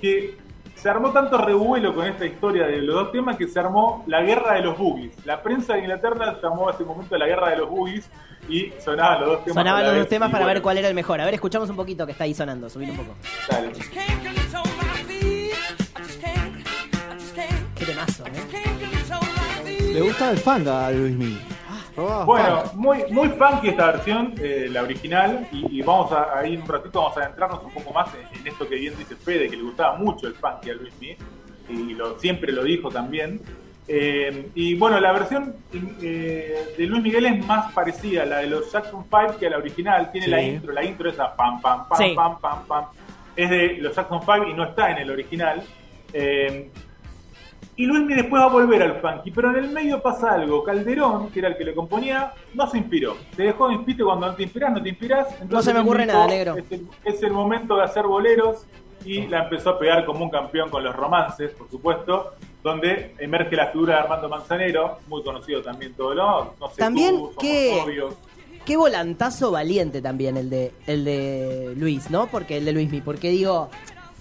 que 0.00 0.36
se 0.74 0.88
armó 0.88 1.12
tanto 1.12 1.38
revuelo 1.38 1.94
con 1.94 2.06
esta 2.06 2.26
historia 2.26 2.66
de 2.66 2.82
los 2.82 2.94
dos 2.94 3.12
temas 3.12 3.36
que 3.36 3.46
se 3.46 3.60
armó 3.60 4.04
la 4.06 4.22
guerra 4.22 4.54
de 4.54 4.62
los 4.62 4.76
boogies. 4.76 5.14
La 5.24 5.42
prensa 5.42 5.74
de 5.74 5.80
Inglaterra 5.80 6.38
llamó 6.42 6.68
a 6.68 6.72
ese 6.72 6.84
momento 6.84 7.16
la 7.16 7.26
guerra 7.26 7.50
de 7.50 7.56
los 7.58 7.70
boogies 7.70 8.10
y 8.48 8.72
sonaban 8.78 9.20
los 9.20 9.28
dos 9.30 9.44
temas. 9.44 9.54
Sonaban 9.54 9.86
los 9.86 9.96
dos 9.96 10.08
temas 10.08 10.30
para 10.30 10.44
bueno, 10.44 10.54
ver 10.54 10.62
cuál 10.62 10.78
era 10.78 10.88
el 10.88 10.94
mejor. 10.94 11.20
A 11.20 11.24
ver, 11.24 11.34
escuchamos 11.34 11.70
un 11.70 11.76
poquito 11.76 12.04
que 12.06 12.12
está 12.12 12.24
ahí 12.24 12.34
sonando. 12.34 12.68
Subir 12.68 12.90
un 12.90 12.96
poco. 12.96 13.14
dale. 13.48 13.72
Qué 17.74 17.86
temazo, 17.86 18.24
¿eh? 18.26 19.92
Le 19.92 20.00
gusta 20.00 20.30
el 20.30 20.38
fanga 20.38 20.86
a 20.86 20.90
Luis 20.92 21.14
Miguel. 21.14 21.51
Robaba 21.96 22.24
Bueno, 22.24 22.60
funk. 22.62 22.74
muy, 22.74 22.98
muy 23.10 23.28
funky 23.30 23.68
esta 23.68 23.92
versión, 23.92 24.34
eh, 24.40 24.68
la 24.70 24.82
original, 24.82 25.46
y, 25.52 25.78
y 25.78 25.82
vamos 25.82 26.10
a, 26.12 26.38
ahí 26.38 26.54
en 26.54 26.62
un 26.62 26.68
ratito 26.68 27.00
vamos 27.02 27.16
a 27.18 27.20
adentrarnos 27.22 27.62
un 27.64 27.72
poco 27.72 27.92
más 27.92 28.08
en, 28.14 28.40
en 28.40 28.46
esto 28.46 28.68
que 28.68 28.76
bien 28.76 28.94
dice 28.98 29.14
Fede, 29.16 29.48
que 29.48 29.56
le 29.56 29.62
gustaba 29.62 29.96
mucho 29.98 30.26
el 30.26 30.34
funky 30.34 30.70
a 30.70 30.74
Luis 30.74 30.92
Miguel, 31.00 31.16
y 31.68 31.94
lo, 31.94 32.18
siempre 32.18 32.52
lo 32.52 32.64
dijo 32.64 32.88
también. 32.90 33.40
Eh, 33.88 34.48
y 34.54 34.74
bueno, 34.76 35.00
la 35.00 35.12
versión 35.12 35.56
eh, 36.00 36.74
de 36.78 36.86
Luis 36.86 37.02
Miguel 37.02 37.26
es 37.26 37.44
más 37.46 37.72
parecida 37.72 38.22
a 38.22 38.26
la 38.26 38.36
de 38.38 38.46
los 38.46 38.70
Jackson 38.70 39.04
5 39.10 39.38
que 39.38 39.46
a 39.48 39.50
la 39.50 39.58
original. 39.58 40.10
Tiene 40.12 40.26
Sí. 40.26 40.30
la 40.30 40.42
intro, 40.42 40.72
la 40.72 40.84
intro 40.84 41.10
esa 41.10 41.34
pam, 41.34 41.60
pam, 41.60 41.88
pam, 41.88 41.98
Sí. 41.98 42.12
pam, 42.14 42.38
pam, 42.40 42.64
pam. 42.66 42.84
Es 43.36 43.50
de 43.50 43.78
los 43.80 43.94
Jackson 43.94 44.20
5 44.20 44.46
y 44.48 44.54
no 44.54 44.64
está 44.64 44.92
en 44.92 44.98
el 44.98 45.10
original. 45.10 45.62
Eh, 46.12 46.70
y 47.76 47.86
Luis 47.86 48.02
Miguel 48.02 48.18
después 48.18 48.42
va 48.42 48.46
a 48.46 48.50
volver 48.50 48.82
al 48.82 49.00
funky, 49.00 49.30
pero 49.30 49.50
en 49.50 49.64
el 49.64 49.70
medio 49.70 50.02
pasa 50.02 50.34
algo. 50.34 50.62
Calderón, 50.62 51.30
que 51.30 51.38
era 51.38 51.48
el 51.48 51.56
que 51.56 51.64
le 51.64 51.74
componía, 51.74 52.32
no 52.54 52.66
se 52.68 52.78
inspiró. 52.78 53.16
Te 53.34 53.44
dejó 53.44 53.68
de 53.68 53.74
inspirarte 53.74 54.04
cuando 54.04 54.26
no 54.26 54.34
te 54.34 54.42
inspiras, 54.42 54.72
no 54.72 54.82
te 54.82 54.88
inspiras. 54.90 55.28
Entonces 55.40 55.64
se 55.64 55.74
me 55.74 55.80
ocurre 55.80 56.04
dijo, 56.04 56.16
nada, 56.16 56.26
negro. 56.26 56.56
Es 56.56 56.70
el, 56.70 56.86
es 57.04 57.22
el 57.22 57.32
momento 57.32 57.76
de 57.76 57.84
hacer 57.84 58.06
boleros 58.06 58.66
y 59.04 59.26
la 59.26 59.44
empezó 59.44 59.70
a 59.70 59.78
pegar 59.78 60.04
como 60.04 60.24
un 60.24 60.30
campeón 60.30 60.70
con 60.70 60.84
los 60.84 60.94
romances, 60.94 61.52
por 61.52 61.68
supuesto, 61.70 62.34
donde 62.62 63.14
emerge 63.18 63.56
la 63.56 63.68
figura 63.68 63.94
de 63.94 64.00
Armando 64.02 64.28
Manzanero, 64.28 64.98
muy 65.08 65.22
conocido 65.22 65.62
también 65.62 65.94
todo 65.94 66.14
lo. 66.14 66.54
No 66.60 66.68
sé, 66.68 66.76
También, 66.76 67.16
tú. 67.16 67.32
Qué 68.64 68.76
volantazo 68.76 69.50
valiente 69.50 70.00
también 70.00 70.36
el 70.36 70.48
de, 70.48 70.72
el 70.86 71.04
de 71.04 71.74
Luis, 71.76 72.10
¿no? 72.10 72.28
Porque 72.28 72.58
el 72.58 72.64
de 72.64 72.72
Luismi, 72.72 73.00
porque 73.00 73.30
digo, 73.30 73.70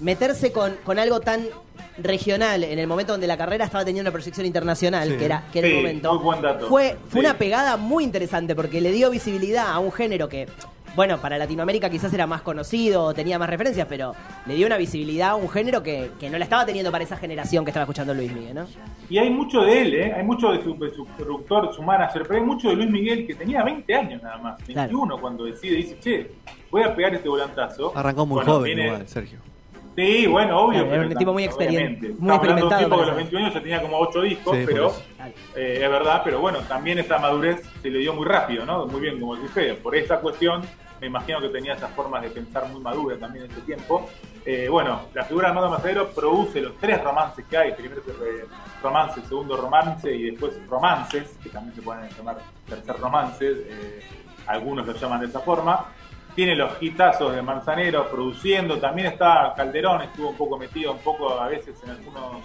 meterse 0.01 0.51
con, 0.51 0.75
con 0.83 0.99
algo 0.99 1.19
tan 1.21 1.45
regional 1.97 2.63
en 2.63 2.79
el 2.79 2.87
momento 2.87 3.13
donde 3.13 3.27
la 3.27 3.37
carrera 3.37 3.65
estaba 3.65 3.85
teniendo 3.85 4.09
una 4.09 4.11
proyección 4.13 4.45
internacional, 4.45 5.09
Sí. 5.09 5.17
que 5.17 5.25
era, 5.25 5.43
que 5.51 5.59
era 5.59 5.67
el 5.67 5.73
Sí, 5.73 5.79
momento, 5.79 6.13
muy 6.15 6.23
buen 6.23 6.41
dato. 6.41 6.67
fue, 6.67 6.97
fue 7.09 7.21
Sí. 7.21 7.25
una 7.25 7.37
pegada 7.37 7.77
muy 7.77 8.03
interesante 8.03 8.55
porque 8.55 8.81
le 8.81 8.91
dio 8.91 9.09
visibilidad 9.09 9.67
a 9.69 9.79
un 9.79 9.91
género 9.91 10.27
que, 10.29 10.47
bueno, 10.95 11.19
para 11.19 11.37
Latinoamérica 11.37 11.89
quizás 11.89 12.13
era 12.13 12.25
más 12.27 12.41
conocido, 12.41 13.03
o 13.03 13.13
tenía 13.13 13.37
más 13.39 13.49
referencias, 13.49 13.87
pero 13.87 14.13
le 14.45 14.55
dio 14.55 14.65
una 14.67 14.77
visibilidad 14.77 15.29
a 15.29 15.35
un 15.35 15.49
género 15.49 15.83
que, 15.83 16.11
que 16.19 16.29
no 16.29 16.37
la 16.37 16.43
estaba 16.45 16.65
teniendo 16.65 16.91
para 16.91 17.03
esa 17.03 17.17
generación 17.17 17.63
que 17.63 17.69
estaba 17.71 17.83
escuchando 17.83 18.13
Luis 18.13 18.31
Miguel, 18.33 18.55
¿no? 18.55 18.65
Y 19.09 19.17
hay 19.17 19.29
mucho 19.29 19.61
de 19.61 19.81
él, 19.81 19.93
¿eh? 19.93 20.13
hay 20.15 20.23
mucho 20.23 20.51
de 20.51 20.63
su, 20.63 20.77
de 20.77 20.93
su 20.93 21.05
productor, 21.05 21.73
su 21.75 21.81
manager, 21.83 22.23
pero 22.27 22.39
hay 22.39 22.45
mucho 22.45 22.69
de 22.69 22.75
Luis 22.75 22.89
Miguel 22.89 23.27
que 23.27 23.35
tenía 23.35 23.63
20 23.63 23.93
años 23.93 24.23
nada 24.23 24.37
más, 24.37 24.57
21 24.65 25.05
Claro. 25.05 25.21
cuando 25.21 25.43
decide, 25.45 25.75
dice, 25.77 25.97
che, 25.99 26.31
voy 26.71 26.83
a 26.83 26.95
pegar 26.95 27.13
este 27.13 27.27
volantazo. 27.29 27.91
Arrancó 27.95 28.25
muy 28.25 28.35
Bueno, 28.37 28.51
joven 28.53 28.63
viene- 28.75 28.85
igual, 28.87 29.07
Sergio. 29.07 29.39
Sí, 29.95 30.25
bueno, 30.25 30.57
obvio. 30.61 30.83
Claro, 30.85 30.95
era 31.01 31.07
un 31.11 31.15
tipo 31.17 31.33
muy 31.33 31.47
también, 31.47 31.69
experien- 31.69 31.79
obviamente. 31.97 32.07
muy 32.19 32.31
hablando 32.35 32.37
de 32.37 32.37
un 32.37 32.71
experimentado 32.71 32.83
tipo 32.83 32.95
que 32.97 33.03
a 33.03 33.05
los 33.07 33.15
21 33.15 33.39
años 33.45 33.53
ya 33.53 33.61
tenía 33.61 33.81
como 33.81 33.97
8 33.99 34.21
discos, 34.21 34.57
Sí, 34.57 34.63
pero 34.65 34.93
eh, 35.55 35.79
es 35.83 35.89
verdad, 35.89 36.21
pero 36.23 36.39
bueno, 36.39 36.59
también 36.59 36.99
esa 36.99 37.17
madurez 37.19 37.61
se 37.81 37.89
le 37.89 37.99
dio 37.99 38.13
muy 38.13 38.25
rápido, 38.25 38.65
¿no? 38.65 38.85
Muy 38.85 39.01
bien, 39.01 39.19
como 39.19 39.35
dice 39.35 39.73
Por 39.75 39.95
esta 39.95 40.19
cuestión, 40.21 40.61
me 41.01 41.07
imagino 41.07 41.41
que 41.41 41.49
tenía 41.49 41.73
esas 41.73 41.91
formas 41.91 42.21
de 42.21 42.29
pensar 42.29 42.67
muy 42.69 42.79
maduras 42.79 43.19
también 43.19 43.45
en 43.45 43.51
ese 43.51 43.61
tiempo. 43.61 44.07
Eh, 44.45 44.67
bueno, 44.69 45.01
la 45.13 45.25
figura 45.25 45.47
de 45.47 45.51
Amado 45.51 45.69
Macedero 45.69 46.07
produce 46.09 46.61
los 46.61 46.77
tres 46.77 47.03
romances 47.03 47.43
que 47.45 47.57
hay, 47.57 47.73
primero 47.73 48.01
eh, 48.01 48.45
romance, 48.81 49.21
segundo 49.27 49.57
romance 49.57 50.11
y 50.13 50.31
después 50.31 50.53
romances, 50.69 51.37
que 51.43 51.49
también 51.49 51.75
se 51.75 51.81
pueden 51.81 52.09
llamar 52.09 52.37
tercer 52.67 52.97
romances, 52.97 53.57
eh, 53.67 53.99
algunos 54.47 54.87
lo 54.87 54.93
llaman 54.93 55.19
de 55.19 55.27
esa 55.27 55.39
forma. 55.41 55.85
Tiene 56.35 56.55
los 56.55 56.71
hitazos 56.81 57.35
de 57.35 57.41
Manzanero 57.41 58.09
produciendo, 58.09 58.77
también 58.77 59.07
está 59.07 59.53
Calderón, 59.55 60.01
estuvo 60.03 60.29
un 60.29 60.37
poco 60.37 60.57
metido 60.57 60.93
un 60.93 60.99
poco 60.99 61.39
a 61.39 61.47
veces 61.47 61.75
en 61.83 61.89
algunos 61.91 62.37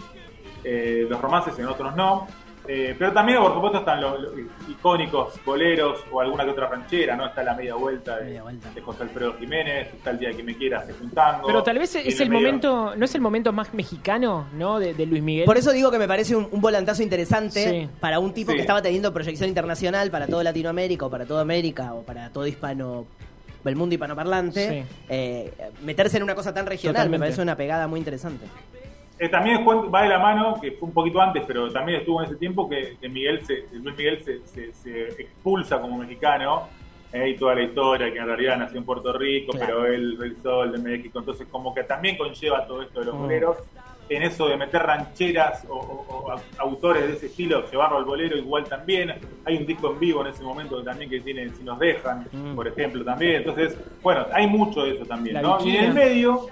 eh, 0.64 1.06
los 1.08 1.20
romances, 1.20 1.58
en 1.58 1.66
otros 1.66 1.94
no. 1.94 2.26
Eh, 2.68 2.96
pero 2.98 3.12
también, 3.12 3.38
por 3.38 3.54
supuesto, 3.54 3.78
están 3.78 4.00
los, 4.00 4.18
los 4.20 4.32
icónicos 4.68 5.34
boleros 5.44 6.00
o 6.10 6.20
alguna 6.20 6.42
que 6.44 6.50
otra 6.50 6.66
ranchera, 6.66 7.14
¿no? 7.14 7.24
Está 7.26 7.44
la 7.44 7.54
media 7.54 7.76
vuelta 7.76 8.16
de, 8.16 8.24
Media 8.24 8.42
vuelta. 8.42 8.68
de 8.74 8.80
José 8.80 9.04
Alfredo 9.04 9.34
Jiménez, 9.38 9.94
está 9.94 10.10
el 10.10 10.18
día 10.18 10.32
que 10.32 10.42
me 10.42 10.56
quieras, 10.56 10.88
es 10.88 11.00
un 11.00 11.10
tango. 11.12 11.46
Pero 11.46 11.62
tal 11.62 11.78
vez 11.78 11.94
es 11.94 12.18
el 12.20 12.28
medio- 12.28 12.44
momento, 12.48 12.94
no 12.96 13.04
es 13.04 13.14
el 13.14 13.20
momento 13.20 13.52
más 13.52 13.72
mexicano, 13.72 14.48
¿no? 14.54 14.80
De, 14.80 14.94
de 14.94 15.06
Luis 15.06 15.22
Miguel. 15.22 15.44
Por 15.44 15.56
eso 15.56 15.70
digo 15.70 15.92
que 15.92 15.98
me 16.00 16.08
parece 16.08 16.34
un, 16.34 16.48
un 16.50 16.60
volantazo 16.60 17.04
interesante 17.04 17.70
Sí. 17.82 17.88
para 18.00 18.18
un 18.18 18.32
tipo 18.34 18.50
Sí. 18.50 18.56
que 18.56 18.62
estaba 18.62 18.82
teniendo 18.82 19.12
proyección 19.14 19.48
internacional 19.48 20.10
para 20.10 20.26
toda 20.26 20.42
Latinoamérica 20.42 21.06
o 21.06 21.10
para 21.10 21.24
toda 21.24 21.42
América 21.42 21.94
o 21.94 22.02
para 22.02 22.30
todo 22.30 22.48
hispano 22.48 23.06
el 23.70 23.76
mundo 23.76 23.94
hispanoparlante 23.94 24.84
Sí. 24.84 24.94
eh, 25.08 25.52
meterse 25.82 26.16
en 26.16 26.22
una 26.22 26.34
cosa 26.34 26.52
tan 26.54 26.66
regional 26.66 27.08
me 27.10 27.18
parece 27.18 27.42
una 27.42 27.56
pegada 27.56 27.86
muy 27.86 27.98
interesante 28.00 28.46
Eh, 29.18 29.30
también 29.30 29.64
va 29.66 30.02
de 30.02 30.08
la 30.10 30.18
mano, 30.18 30.58
que 30.60 30.72
fue 30.72 30.88
un 30.88 30.92
poquito 30.94 31.18
antes, 31.22 31.42
pero 31.46 31.72
también 31.72 32.00
estuvo 32.00 32.20
en 32.20 32.26
ese 32.26 32.36
tiempo, 32.36 32.68
que, 32.68 32.98
que 33.00 33.08
Miguel 33.08 33.40
se, 33.46 33.64
Luis 33.72 33.96
Miguel 33.96 34.22
se, 34.22 34.46
se- 34.46 34.74
se 34.74 35.08
expulsa 35.22 35.80
como 35.80 35.96
mexicano, 35.96 36.68
eh, 37.14 37.30
y 37.30 37.36
toda 37.36 37.54
la 37.54 37.62
historia, 37.62 38.12
que 38.12 38.18
en 38.18 38.26
realidad 38.26 38.58
nació 38.58 38.78
en 38.78 38.84
Puerto 38.84 39.14
Rico, 39.14 39.52
Claro. 39.52 39.66
pero 39.66 39.86
él 39.86 40.18
el 40.22 40.36
sol 40.42 40.70
de 40.72 40.78
México, 40.78 41.18
entonces 41.20 41.46
como 41.50 41.74
que 41.74 41.84
también 41.84 42.18
conlleva 42.18 42.66
todo 42.66 42.82
esto 42.82 43.00
de 43.00 43.06
los 43.06 43.14
Mm. 43.14 43.26
En 44.08 44.22
eso 44.22 44.46
de 44.48 44.56
meter 44.56 44.82
rancheras 44.82 45.64
o, 45.68 45.74
o- 45.74 46.06
o 46.08 46.30
au- 46.30 46.40
autores 46.58 47.06
de 47.08 47.14
ese 47.14 47.26
estilo, 47.26 47.68
llevarlo 47.70 47.98
al 47.98 48.04
bolero 48.04 48.36
igual 48.36 48.64
también, 48.64 49.14
hay 49.44 49.56
un 49.56 49.66
disco 49.66 49.90
en 49.92 49.98
vivo 49.98 50.20
en 50.20 50.28
ese 50.28 50.42
momento 50.42 50.82
también 50.82 51.10
que 51.10 51.20
tiene 51.20 51.48
Si 51.50 51.62
nos 51.62 51.78
dejan, 51.78 52.26
Mm. 52.32 52.54
por 52.54 52.68
ejemplo, 52.68 53.04
también, 53.04 53.36
entonces, 53.36 53.76
bueno, 54.02 54.26
hay 54.32 54.46
mucho 54.46 54.82
de 54.82 54.94
eso 54.96 55.04
también, 55.06 55.34
La 55.34 55.42
¿no? 55.42 55.58
Y 55.64 55.76
en 55.76 55.84
el 55.86 55.94
medio 55.94 56.46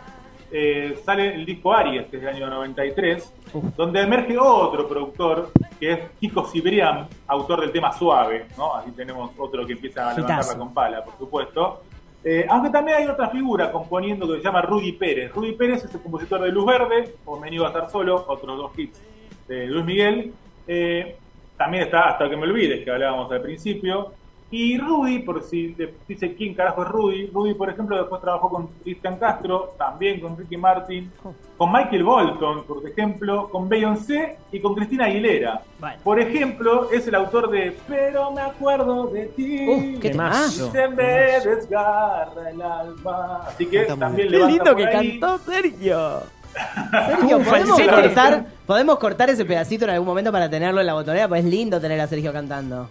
eh, 0.56 0.96
sale 1.04 1.34
el 1.34 1.44
disco 1.44 1.72
Aries, 1.72 2.06
que 2.06 2.16
es 2.16 2.22
del 2.22 2.36
año 2.36 2.48
93, 2.48 3.32
donde 3.76 4.00
emerge 4.02 4.38
otro 4.38 4.86
productor, 4.88 5.50
que 5.80 5.92
es 5.92 5.98
Kiko 6.20 6.44
Cibrián, 6.46 7.08
autor 7.26 7.60
del 7.62 7.72
tema 7.72 7.92
Suave, 7.92 8.46
¿no? 8.56 8.74
Así 8.76 8.92
tenemos 8.92 9.32
otro 9.36 9.66
que 9.66 9.72
empieza 9.72 10.10
a 10.10 10.14
levantarla 10.14 10.58
con 10.58 10.72
pala, 10.74 11.04
por 11.04 11.16
supuesto. 11.18 11.82
Eh, 12.24 12.46
aunque 12.48 12.70
también 12.70 12.96
hay 12.96 13.06
otra 13.06 13.28
figura 13.28 13.70
componiendo 13.70 14.26
que 14.26 14.38
se 14.38 14.44
llama 14.44 14.62
Rudy 14.62 14.92
Pérez. 14.92 15.30
Rudy 15.32 15.52
Pérez 15.52 15.84
es 15.84 15.94
el 15.94 16.00
compositor 16.00 16.40
de 16.40 16.50
Luz 16.50 16.64
Verde, 16.64 17.16
o 17.26 17.38
iba 17.46 17.66
a 17.66 17.68
estar 17.68 17.90
solo, 17.90 18.24
otros 18.26 18.56
dos 18.56 18.78
hits 18.78 19.02
de 19.46 19.66
Luis 19.66 19.84
Miguel. 19.84 20.32
Eh, 20.66 21.16
también 21.56 21.84
está 21.84 22.08
Hasta 22.08 22.28
que 22.28 22.36
me 22.36 22.44
olvides, 22.44 22.82
que 22.82 22.90
hablábamos 22.90 23.30
al 23.30 23.42
principio. 23.42 24.12
Y 24.56 24.78
Rudy, 24.78 25.18
por 25.18 25.42
si 25.42 25.72
te 25.72 25.92
dice 26.06 26.32
quién 26.36 26.54
carajo 26.54 26.84
es 26.84 26.88
Rudy, 26.88 27.26
Rudy, 27.26 27.54
por 27.54 27.70
ejemplo, 27.70 27.96
después 27.96 28.20
trabajó 28.20 28.48
con 28.48 28.68
Cristian 28.84 29.18
Castro, 29.18 29.74
también 29.76 30.20
con 30.20 30.36
Ricky 30.36 30.56
Martin, 30.56 31.10
con 31.56 31.72
Michael 31.72 32.04
Bolton, 32.04 32.62
por 32.62 32.88
ejemplo, 32.88 33.48
con 33.50 33.68
Beyoncé 33.68 34.38
y 34.52 34.60
con 34.60 34.76
Cristina 34.76 35.06
Aguilera. 35.06 35.60
Bueno. 35.80 35.96
Por 36.04 36.20
ejemplo, 36.20 36.88
es 36.92 37.04
el 37.08 37.16
autor 37.16 37.50
de 37.50 37.76
Pero 37.88 38.30
me 38.30 38.42
acuerdo 38.42 39.08
de 39.08 39.26
ti. 39.26 39.66
Uh, 39.68 39.98
qué 39.98 40.10
Temazo. 40.10 40.70
temazo. 40.70 40.72
Se 40.72 40.88
me 40.88 41.50
desgarra 41.50 42.50
el 42.50 42.62
alma. 42.62 43.40
Así 43.48 43.66
que 43.66 43.80
también 43.86 44.28
qué 44.28 44.36
levanta 44.36 44.52
lindo 44.52 44.64
por 44.70 44.76
que 44.76 44.86
ahí. 44.86 45.18
cantó 45.18 45.38
Sergio 45.38 46.22
Sergio, 47.08 47.40
¿podemos 47.40 47.80
cortar, 47.80 48.46
podemos 48.64 48.98
cortar 49.00 49.30
ese 49.30 49.44
pedacito 49.44 49.84
en 49.84 49.90
algún 49.90 50.06
momento 50.06 50.30
para 50.30 50.48
tenerlo 50.48 50.80
en 50.80 50.86
la 50.86 50.94
botonera, 50.94 51.26
pues 51.26 51.44
es 51.44 51.50
lindo 51.50 51.80
tener 51.80 52.00
a 52.00 52.06
Sergio 52.06 52.32
cantando. 52.32 52.88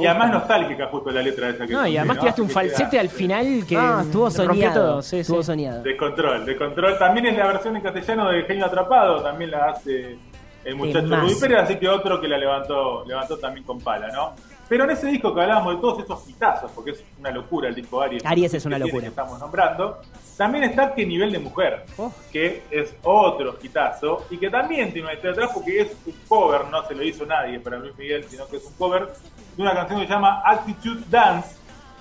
Y 0.00 0.06
además 0.06 0.30
nostálgica 0.30 0.86
justo 0.86 1.10
la 1.10 1.22
letra 1.22 1.50
esa 1.50 1.66
que 1.66 1.72
No, 1.72 1.86
y 1.86 1.96
además 1.96 2.18
tiraste 2.18 2.42
un 2.42 2.50
falsete 2.50 2.98
al 2.98 3.08
final 3.08 3.64
que 3.68 3.76
ah, 3.76 4.00
estuvo 4.02 4.28
rompió 4.28 4.46
soñado. 4.46 4.74
todo. 4.74 5.02
Sí, 5.02 5.18
estuvo 5.18 5.42
sí. 5.42 5.46
soñado. 5.46 5.82
De 5.82 5.96
control, 5.96 6.46
de 6.46 6.56
control. 6.56 6.98
También 6.98 7.26
es 7.26 7.36
la 7.36 7.46
versión 7.48 7.76
en 7.76 7.82
castellano 7.82 8.30
de 8.30 8.42
Genio 8.44 8.66
Atrapado, 8.66 9.22
también 9.22 9.50
la 9.50 9.70
hace 9.70 10.16
el 10.64 10.76
muchacho 10.76 11.00
Temazo. 11.08 11.40
Pérez, 11.40 11.58
así 11.58 11.76
que 11.76 11.88
otro 11.88 12.20
que 12.20 12.28
la 12.28 12.38
levantó, 12.38 13.04
levantó 13.06 13.36
también 13.38 13.66
con 13.66 13.80
pala, 13.80 14.08
¿no? 14.08 14.34
Pero 14.72 14.84
en 14.84 14.90
ese 14.92 15.06
disco 15.08 15.34
que 15.34 15.42
hablábamos 15.42 15.74
de 15.74 15.80
todos 15.82 16.02
esos 16.02 16.26
hitazos, 16.30 16.70
porque 16.70 16.92
es 16.92 17.04
una 17.20 17.30
locura 17.30 17.68
el 17.68 17.74
disco 17.74 18.00
Aries. 18.00 18.24
Aries 18.24 18.54
es 18.54 18.64
una 18.64 18.78
que 18.78 18.84
locura. 18.84 19.02
que 19.02 19.08
estamos 19.08 19.38
nombrando. 19.38 19.98
También 20.38 20.64
está 20.64 20.94
Qué 20.94 21.04
nivel 21.04 21.30
de 21.30 21.38
mujer, 21.40 21.84
Oh. 21.98 22.10
que 22.32 22.62
es 22.70 22.96
otro 23.02 23.58
hitazo 23.62 24.24
y 24.30 24.38
que 24.38 24.48
también 24.48 24.90
tiene 24.90 25.08
una 25.08 25.12
historia 25.12 25.32
atrás 25.32 25.50
porque 25.52 25.82
es 25.82 25.94
un 26.06 26.14
cover, 26.26 26.68
no 26.70 26.82
se 26.86 26.94
lo 26.94 27.02
hizo 27.02 27.26
nadie 27.26 27.60
para 27.60 27.76
Luis 27.76 27.94
Miguel, 27.98 28.24
sino 28.24 28.46
que 28.46 28.56
es 28.56 28.64
un 28.64 28.72
cover 28.72 29.10
de 29.58 29.62
una 29.62 29.74
canción 29.74 30.00
que 30.00 30.06
se 30.06 30.12
llama 30.14 30.40
Attitude 30.42 31.02
Dance, 31.10 31.54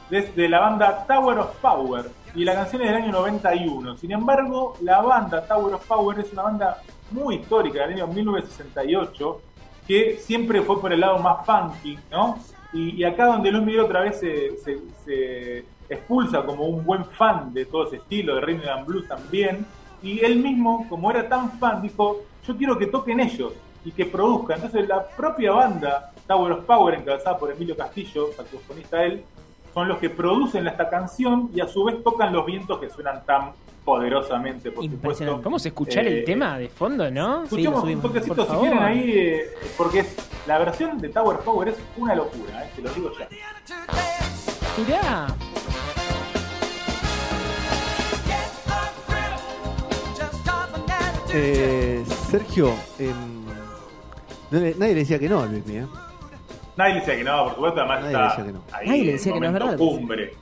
desde 0.10 0.48
la 0.48 0.60
banda 0.62 1.06
Tower 1.06 1.40
of 1.40 1.54
Power. 1.58 2.06
Y 2.36 2.46
la 2.46 2.54
canción 2.54 2.84
es 2.84 2.88
del 2.88 3.04
año 3.04 3.12
91. 3.12 3.98
Sin 3.98 4.14
embargo, 4.14 4.78
la 4.80 5.02
banda 5.02 5.46
Tower 5.46 5.74
of 5.74 5.86
Power 5.86 6.18
es 6.22 6.32
una 6.32 6.44
banda 6.44 6.82
muy 7.12 7.36
histórica 7.36 7.82
del 7.82 7.96
año 7.96 8.08
1968 8.08 9.42
que 9.86 10.16
siempre 10.22 10.62
fue 10.62 10.80
por 10.80 10.94
el 10.94 11.02
lado 11.02 11.18
más 11.20 11.46
funky, 11.46 12.00
¿no? 12.10 12.40
Y, 12.74 13.04
acá 13.04 13.26
donde 13.26 13.52
Luis 13.52 13.66
Miguel 13.66 13.82
otra 13.82 14.02
vez 14.02 14.20
se 14.20 15.66
expulsa 15.90 16.44
como 16.46 16.66
un 16.66 16.86
buen 16.86 17.06
fan 17.06 17.54
de 17.54 17.66
todo 17.66 17.88
ese 17.88 17.98
estilo, 17.98 18.36
de 18.36 18.42
Rhythm 18.42 18.70
and 18.70 18.86
Blues 18.86 19.08
también, 19.08 19.66
y 20.02 20.24
él 20.24 20.38
mismo, 20.38 20.88
como 20.90 21.12
era 21.12 21.28
tan 21.28 21.52
fan, 21.60 21.82
dijo, 21.82 22.22
yo 22.48 22.58
quiero 22.58 22.78
que 22.78 22.88
toquen 22.88 23.20
ellos 23.20 23.54
y 23.84 23.92
que 23.92 24.06
produzcan. 24.06 24.58
Entonces 24.58 24.88
la 24.88 25.06
propia 25.06 25.52
banda 25.52 26.12
Tower 26.28 26.54
of 26.54 26.66
Power, 26.66 26.96
encabezada 26.96 27.38
por 27.38 27.52
Emilio 27.52 27.76
Castillo, 27.76 28.30
saxofonista 28.36 29.04
él, 29.04 29.24
son 29.74 29.88
los 29.88 29.98
que 30.00 30.10
producen 30.10 30.68
esta 30.68 30.90
canción 30.90 31.50
y 31.54 31.62
a 31.62 31.68
su 31.68 31.84
vez 31.84 32.04
tocan 32.04 32.34
los 32.34 32.46
vientos 32.46 32.80
que 32.80 32.90
suenan 32.90 33.26
tan 33.26 33.52
poderosamente, 33.86 34.72
por 34.72 34.84
Impresionante. 34.84 35.26
supuesto. 35.38 35.42
Vamos 35.44 35.66
a 35.66 35.68
escuchar 35.70 36.06
Eh, 36.06 36.20
el 36.20 36.24
tema 36.26 36.58
de 36.60 36.70
fondo, 36.70 37.10
¿no? 37.10 37.40
Sí, 37.42 37.44
Escuchemos 37.46 37.76
un 37.78 37.82
subimos, 37.82 38.04
toquecito 38.04 38.36
por 38.36 38.46
si 38.46 38.52
favor. 38.52 38.68
quieren 38.68 38.84
ahí, 38.84 39.12
eh, 39.12 39.50
porque 39.78 40.00
es, 40.00 40.16
la 40.48 40.60
versión 40.60 41.00
de 41.00 41.10
Tower 41.10 41.38
of 41.38 41.44
Power 41.46 41.68
es 41.70 41.76
una 41.98 42.14
locura, 42.16 42.64
eh, 42.66 42.70
te 42.76 42.82
lo 42.84 42.90
digo 42.92 43.12
ya. 43.18 43.28
Mirá. 44.78 45.28
Eh, 51.34 52.04
Sergio, 52.30 52.74
em, 53.00 53.46
nadie 54.52 54.76
le 54.78 54.96
decía 54.96 55.18
que 55.18 55.30
no 55.30 55.40
a 55.42 55.46
Luis 55.46 55.66
Miguel. 55.66 55.88
Nadie 56.78 56.94
le 56.96 57.00
decía 57.02 57.16
que 57.18 57.24
no, 57.24 57.44
por 57.46 57.54
supuesto, 57.56 57.80
además 57.82 58.02
Nadie 58.02 58.12
está 58.16 58.28
decía 58.30 58.46
que 58.46 58.52
no. 58.52 58.62
ahí 58.72 58.88
Nadie 58.88 59.04
le 59.04 59.10
en 59.12 59.16
decía 59.18 59.34
que 59.34 59.40
no, 59.40 59.46
es 59.46 59.52
momento 59.52 59.68
verdad. 59.68 59.78
Cumbre, 60.00 60.34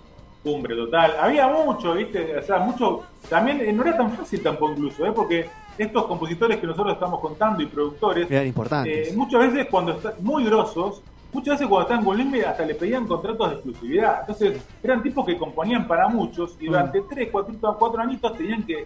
cumbre 0.44 0.76
total. 0.76 1.14
Había 1.20 1.48
mucho, 1.48 1.94
¿viste? 1.94 2.38
O 2.38 2.42
sea, 2.44 2.60
mucho. 2.60 3.04
También 3.30 3.62
eh, 3.62 3.74
no 3.74 3.84
era 3.84 3.98
tan 3.98 4.12
fácil 4.12 4.42
tampoco, 4.44 4.74
incluso, 4.74 5.06
¿eh? 5.06 5.12
Porque 5.14 5.50
estos 5.78 6.06
compositores 6.06 6.58
que 6.60 6.68
nosotros 6.68 6.94
estamos 6.94 7.20
contando 7.20 7.62
y 7.64 7.66
productores, 7.68 8.30
Eran 8.30 8.48
importantes. 8.48 9.10
eh, 9.10 9.14
muchas 9.16 9.42
veces 9.42 9.68
cuando 9.72 9.94
están 9.94 10.14
muy 10.20 10.44
grosos, 10.46 11.02
muchas 11.34 11.54
veces 11.56 11.68
cuando 11.68 11.84
estaban 11.84 12.04
con 12.06 12.18
Miguel 12.32 12.46
hasta 12.46 12.66
le 12.66 12.76
pedían 12.76 13.08
contratos 13.08 13.50
de 13.50 13.54
exclusividad. 13.56 14.20
Entonces, 14.22 14.62
eran 14.84 15.02
tipos 15.04 15.26
que 15.26 15.38
componían 15.38 15.88
para 15.88 16.08
muchos 16.10 16.56
y 16.60 16.66
durante 16.68 17.02
tres, 17.02 17.30
cuatro, 17.32 17.54
cuatro 17.78 18.02
añitos 18.02 18.36
tenían 18.38 18.64
que 18.64 18.86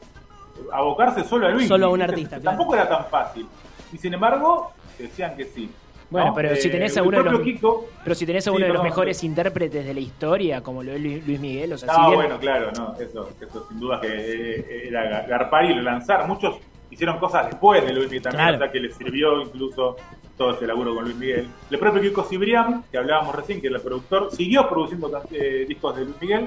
abocarse 0.72 1.24
solo 1.24 1.48
a 1.48 1.50
Luis. 1.52 1.68
Solo 1.68 1.88
a 1.88 1.90
un 1.90 2.02
artista, 2.02 2.40
claro. 2.40 2.58
Tampoco 2.58 2.76
era 2.76 2.88
tan 2.88 3.06
fácil. 3.08 3.48
Y 3.92 3.98
sin 3.98 4.14
embargo, 4.14 4.72
decían 4.98 5.36
que 5.36 5.46
sí. 5.46 5.70
Bueno, 6.14 6.28
¿no? 6.30 6.34
pero 6.36 6.56
si 6.56 6.68
Eh, 6.68 6.72
tenés 6.72 6.96
a 6.96 7.02
el 7.02 7.08
uno 7.08 7.24
de 7.24 7.32
los- 7.32 7.42
Kiko, 7.42 7.88
Pero 8.04 8.16
si 8.16 8.26
tenés 8.26 8.48
a 8.48 8.52
Sí, 8.52 8.56
uno 8.56 8.66
de 8.68 8.74
los 8.74 8.84
mejores 8.84 9.24
intérpretes 9.24 9.86
de 9.86 9.94
la 9.94 10.00
historia, 10.00 10.62
como 10.62 10.82
lo 10.84 10.92
es 10.94 11.02
Luis 11.02 11.40
Miguel, 11.40 11.74
o 11.74 11.78
sea, 11.78 11.88
No, 11.88 11.94
si 11.96 12.02
bien- 12.06 12.16
bueno, 12.16 12.40
claro, 12.40 12.72
no, 12.78 12.94
eso, 13.00 13.30
eso 13.42 13.68
sin 13.68 13.80
duda 13.80 14.00
que 14.00 14.08
eh, 14.10 14.88
era 14.88 15.04
ga- 15.10 15.28
garpar 15.28 15.66
y 15.66 15.74
lanzar. 15.76 16.28
Muchos 16.28 16.56
hicieron 16.92 17.18
cosas 17.20 17.48
después 17.48 17.84
de 17.86 17.92
Luis 17.92 18.06
Miguel 18.06 18.22
también, 18.22 18.42
Claro. 18.44 18.56
o 18.58 18.60
sea 18.60 18.72
que 18.72 18.80
les 18.80 18.96
sirvió 18.96 19.42
incluso 19.42 19.98
todo 20.38 20.52
ese 20.56 20.66
laburo 20.68 20.94
con 20.96 21.04
Luis 21.04 21.16
Miguel. 21.16 21.48
El 21.72 21.80
propio 21.80 22.02
Kiko 22.02 22.24
Cibrián, 22.24 22.84
que 22.92 22.98
hablábamos 22.98 23.36
recién, 23.36 23.60
que 23.60 23.68
era 23.68 23.78
el 23.78 23.82
productor, 23.82 24.32
siguió 24.32 24.70
produciendo 24.70 25.12
eh, 25.32 25.66
discos 25.68 25.96
de 25.96 26.06
Luis 26.06 26.16
Miguel 26.22 26.46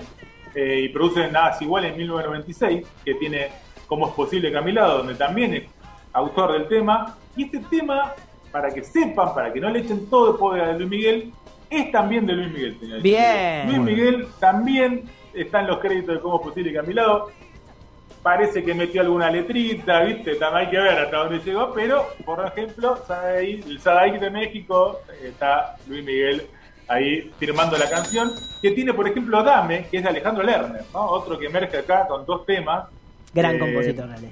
eh, 0.55 0.81
y 0.85 0.88
produce 0.90 1.29
Nada 1.31 1.50
es 1.50 1.62
igual 1.62 1.85
en 1.85 1.96
1996, 1.96 2.87
que 3.05 3.14
tiene 3.14 3.48
Cómo 3.87 4.09
es 4.09 4.14
posible 4.14 4.50
Camilado, 4.52 4.98
donde 4.98 5.14
también 5.14 5.55
es 5.55 5.64
autor 6.12 6.52
del 6.52 6.66
tema. 6.66 7.16
Y 7.37 7.44
este 7.44 7.61
tema, 7.70 8.14
para 8.57 8.71
que 8.73 8.83
sepan, 8.83 9.35
para 9.35 9.53
que 9.53 9.61
no 9.61 9.69
le 9.69 9.81
echen 9.81 10.09
todo 10.09 10.31
el 10.33 10.37
poder 10.38 10.62
a 10.64 10.73
Luis 10.73 10.88
Miguel, 10.88 11.31
es 11.69 11.92
también 11.92 12.25
de 12.25 12.33
Luis 12.33 12.51
Miguel. 12.51 12.77
señores. 12.81 13.03
Bien. 13.03 13.66
Luis 13.66 13.79
Miguel 13.81 14.29
también 14.40 15.03
está 15.35 15.61
en 15.61 15.66
los 15.66 15.79
créditos 15.79 16.14
de 16.14 16.21
Cómo 16.23 16.37
es 16.37 16.42
posible 16.42 16.73
Camilado. 16.73 17.31
parece 18.23 18.64
que 18.64 18.73
metió 18.75 19.03
alguna 19.03 19.31
letrita, 19.31 20.01
¿viste? 20.05 20.37
También 20.37 20.64
hay 20.64 20.71
que 20.71 20.79
ver 20.79 20.99
hasta 20.99 21.16
dónde 21.19 21.38
llegó, 21.45 21.73
pero, 21.75 22.07
por 22.25 22.45
ejemplo, 22.47 22.97
Sadaí- 23.07 23.62
el 23.66 23.79
Sadaí 23.79 24.19
de 24.19 24.31
México 24.31 25.01
eh, 25.23 25.29
está 25.29 25.77
Luis 25.87 26.03
Miguel 26.03 26.47
ahí 26.88 27.31
firmando 27.38 27.77
la 27.77 27.90
canción, 27.90 28.33
que 28.62 28.71
tiene, 28.71 28.95
por 28.95 29.07
ejemplo, 29.07 29.42
Dame, 29.42 29.87
que 29.90 29.99
es 29.99 30.03
de 30.03 30.09
Alejandro 30.09 30.42
Lerner, 30.42 30.83
¿no? 30.95 31.05
Otro 31.11 31.38
que 31.38 31.45
emerge 31.47 31.77
acá 31.77 32.07
con 32.09 32.25
dos 32.25 32.47
temas. 32.47 32.88
Gran 33.35 33.57
Eh, 33.57 33.59
compositor, 33.59 34.11
Ale. 34.11 34.31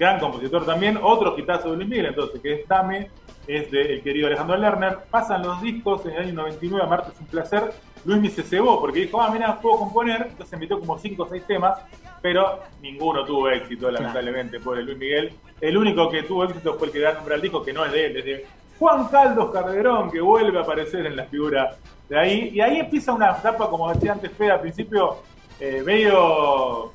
Gran 0.00 0.18
compositor 0.18 0.64
también, 0.64 0.98
otro 1.00 1.38
hitazo 1.38 1.70
de 1.70 1.76
Luis 1.76 1.88
Miguel, 1.88 2.06
entonces, 2.06 2.40
que 2.40 2.54
es 2.54 2.66
Dame, 2.66 3.10
es 3.46 3.70
del 3.70 4.02
querido 4.02 4.28
Alejandro 4.28 4.56
Lerner. 4.56 5.00
Pasan 5.10 5.42
los 5.42 5.60
discos 5.60 6.06
en 6.06 6.12
el 6.12 6.18
año 6.22 6.32
99, 6.32 6.86
Marte 6.88 7.12
es 7.12 7.20
un 7.20 7.26
placer. 7.26 7.70
Luis 8.06 8.32
se 8.32 8.42
cebó 8.42 8.80
porque 8.80 9.00
dijo, 9.00 9.20
ah, 9.20 9.30
mira, 9.30 9.60
puedo 9.60 9.80
componer. 9.80 10.28
Entonces 10.30 10.58
metió 10.58 10.80
como 10.80 10.98
5 10.98 11.22
o 11.22 11.28
6 11.28 11.46
temas, 11.46 11.78
pero 12.22 12.60
ninguno 12.80 13.26
tuvo 13.26 13.50
éxito, 13.50 13.90
lamentablemente, 13.90 14.58
por 14.58 14.78
Luis 14.78 14.96
Miguel. 14.96 15.34
El 15.60 15.76
único 15.76 16.08
que 16.08 16.22
tuvo 16.22 16.44
éxito 16.44 16.78
fue 16.78 16.86
el 16.86 16.92
que 16.94 17.00
da 17.00 17.12
nombre 17.12 17.34
al 17.34 17.42
disco, 17.42 17.62
que 17.62 17.74
no 17.74 17.84
es 17.84 17.92
de 17.92 18.06
él, 18.06 18.16
es 18.16 18.24
de 18.24 18.46
Juan 18.78 19.06
Caldos 19.08 19.50
Calderón, 19.50 20.10
que 20.10 20.22
vuelve 20.22 20.58
a 20.58 20.62
aparecer 20.62 21.04
en 21.04 21.14
la 21.14 21.24
figura 21.24 21.76
de 22.08 22.18
ahí. 22.18 22.50
Y 22.54 22.62
ahí 22.62 22.78
empieza 22.78 23.12
una 23.12 23.32
etapa, 23.32 23.68
como 23.68 23.92
decía 23.92 24.12
antes 24.12 24.32
Fede, 24.32 24.52
al 24.52 24.60
principio, 24.60 25.18
eh, 25.58 25.82
medio 25.84 26.90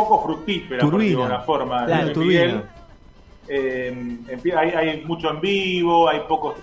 poco 0.00 0.22
fructífera, 0.22 0.80
por 0.80 0.90
Turbina. 0.90 1.04
decirlo 1.04 1.20
de 1.20 1.32
alguna 1.34 1.44
forma, 1.46 1.86
Claro. 1.86 2.20
Miguel. 2.20 2.62
Eh, 3.48 4.18
hay, 4.56 4.70
hay 4.70 5.04
mucho 5.04 5.30
en 5.30 5.40
vivo, 5.40 6.08
hay 6.08 6.20
pocos, 6.28 6.54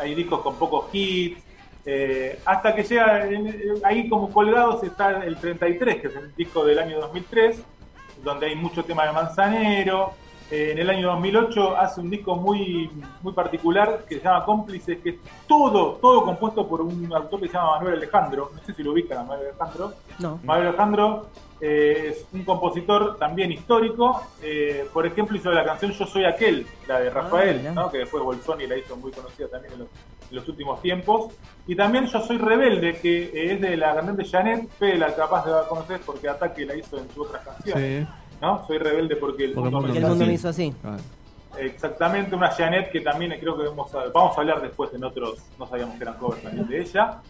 hay 0.00 0.14
discos 0.14 0.40
con 0.40 0.54
pocos 0.56 0.86
hits. 0.92 1.40
eh, 1.84 2.38
hasta 2.44 2.76
que 2.76 2.84
llega 2.84 3.26
en- 3.28 3.72
ahí 3.82 4.08
como 4.08 4.30
colgados 4.30 4.84
está 4.84 5.24
el 5.24 5.36
33, 5.36 6.00
que 6.00 6.06
es 6.06 6.14
el 6.14 6.32
disco 6.36 6.64
del 6.64 6.78
año 6.78 7.00
2003, 7.00 7.60
donde 8.22 8.46
hay 8.46 8.54
mucho 8.54 8.84
tema 8.84 9.04
de 9.04 9.12
Manzanero. 9.12 10.12
Eh, 10.48 10.70
en 10.72 10.78
el 10.78 10.88
año 10.90 11.08
2008 11.08 11.76
hace 11.76 12.00
un 12.00 12.08
disco 12.08 12.36
muy, 12.36 12.88
muy 13.22 13.32
particular 13.32 14.04
que 14.08 14.14
se 14.18 14.22
llama 14.24 14.44
Cómplices, 14.44 14.98
que 15.02 15.08
es 15.10 15.16
todo, 15.48 15.94
todo 15.94 16.22
compuesto 16.24 16.68
por 16.68 16.82
un 16.82 17.12
autor 17.12 17.40
que 17.40 17.48
se 17.48 17.54
llama 17.54 17.72
Manuel 17.78 17.94
Alejandro. 17.96 18.52
No 18.54 18.62
sé 18.62 18.74
si 18.74 18.82
lo 18.84 18.92
ubican 18.92 19.18
a 19.18 19.22
Manuel 19.24 19.48
Alejandro. 19.48 19.92
No. 20.20 20.38
Manuel 20.44 20.68
Alejandro 20.68 21.26
eh, 21.64 22.08
es 22.10 22.26
un 22.32 22.42
compositor 22.44 23.16
también 23.18 23.52
histórico. 23.52 24.20
Eh, 24.42 24.84
por 24.92 25.06
ejemplo, 25.06 25.36
hizo 25.36 25.52
la 25.52 25.64
canción 25.64 25.92
Yo 25.92 26.06
Soy 26.06 26.24
Aquel, 26.24 26.66
la 26.88 26.98
de 26.98 27.08
Rafael, 27.08 27.58
mirá. 27.60 27.70
¿no? 27.70 27.88
que 27.88 27.98
después 27.98 28.20
Bolsoni 28.20 28.66
la 28.66 28.76
hizo 28.76 28.96
muy 28.96 29.12
conocida 29.12 29.46
también 29.46 29.74
en 29.74 29.78
los, 29.80 29.88
en 30.28 30.36
los 30.36 30.48
últimos 30.48 30.82
tiempos. 30.82 31.32
Y 31.68 31.76
también 31.76 32.06
Yo 32.06 32.20
Soy 32.20 32.36
Rebelde, 32.36 32.98
que 33.00 33.26
eh, 33.26 33.52
es 33.52 33.60
de 33.60 33.76
la 33.76 33.94
cantante 33.94 34.24
Janet, 34.24 34.68
Fede 34.76 34.98
la 34.98 35.14
capaz 35.14 35.46
de 35.46 35.52
conocer 35.68 36.00
porque 36.04 36.28
Ataque 36.28 36.66
la 36.66 36.74
hizo 36.74 36.98
en 36.98 37.08
sus 37.10 37.28
otras 37.28 37.44
canciones. 37.44 38.08
Sí. 38.08 38.14
¿no? 38.40 38.66
Soy 38.66 38.78
rebelde 38.78 39.14
porque 39.14 39.44
el 39.44 39.52
Porque 39.52 39.70
mundo, 39.70 39.86
el 39.86 39.94
me 39.94 39.98
Porque 39.98 39.98
el 39.98 40.02
hizo 40.04 40.08
mundo 40.08 40.24
así. 40.24 40.28
me 40.28 40.34
hizo 40.34 40.48
así. 40.48 40.74
Claro. 40.82 41.02
Exactamente, 41.58 42.34
una 42.34 42.50
Janet 42.50 42.90
que 42.90 43.02
también 43.02 43.38
creo 43.38 43.56
que 43.56 43.68
vamos 43.68 43.94
a, 43.94 44.06
vamos 44.12 44.36
a 44.36 44.40
hablar 44.40 44.62
después 44.62 44.92
en 44.94 45.04
otros, 45.04 45.38
no 45.58 45.66
sabíamos 45.68 45.96
que 45.96 46.02
eran 46.02 46.14
covers 46.14 46.42
también 46.42 46.66
de 46.66 46.80
ella. 46.80 47.20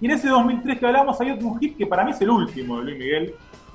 Y 0.00 0.06
en 0.06 0.12
ese 0.12 0.28
2003 0.28 0.78
que 0.78 0.86
hablamos 0.86 1.20
hay 1.20 1.30
otro 1.32 1.54
hit 1.56 1.76
que 1.76 1.86
para 1.86 2.04
mí 2.04 2.10
es 2.12 2.20
el 2.20 2.30
último 2.30 2.78
de 2.78 2.84
Luis 2.84 2.98
Miguel, 2.98 3.34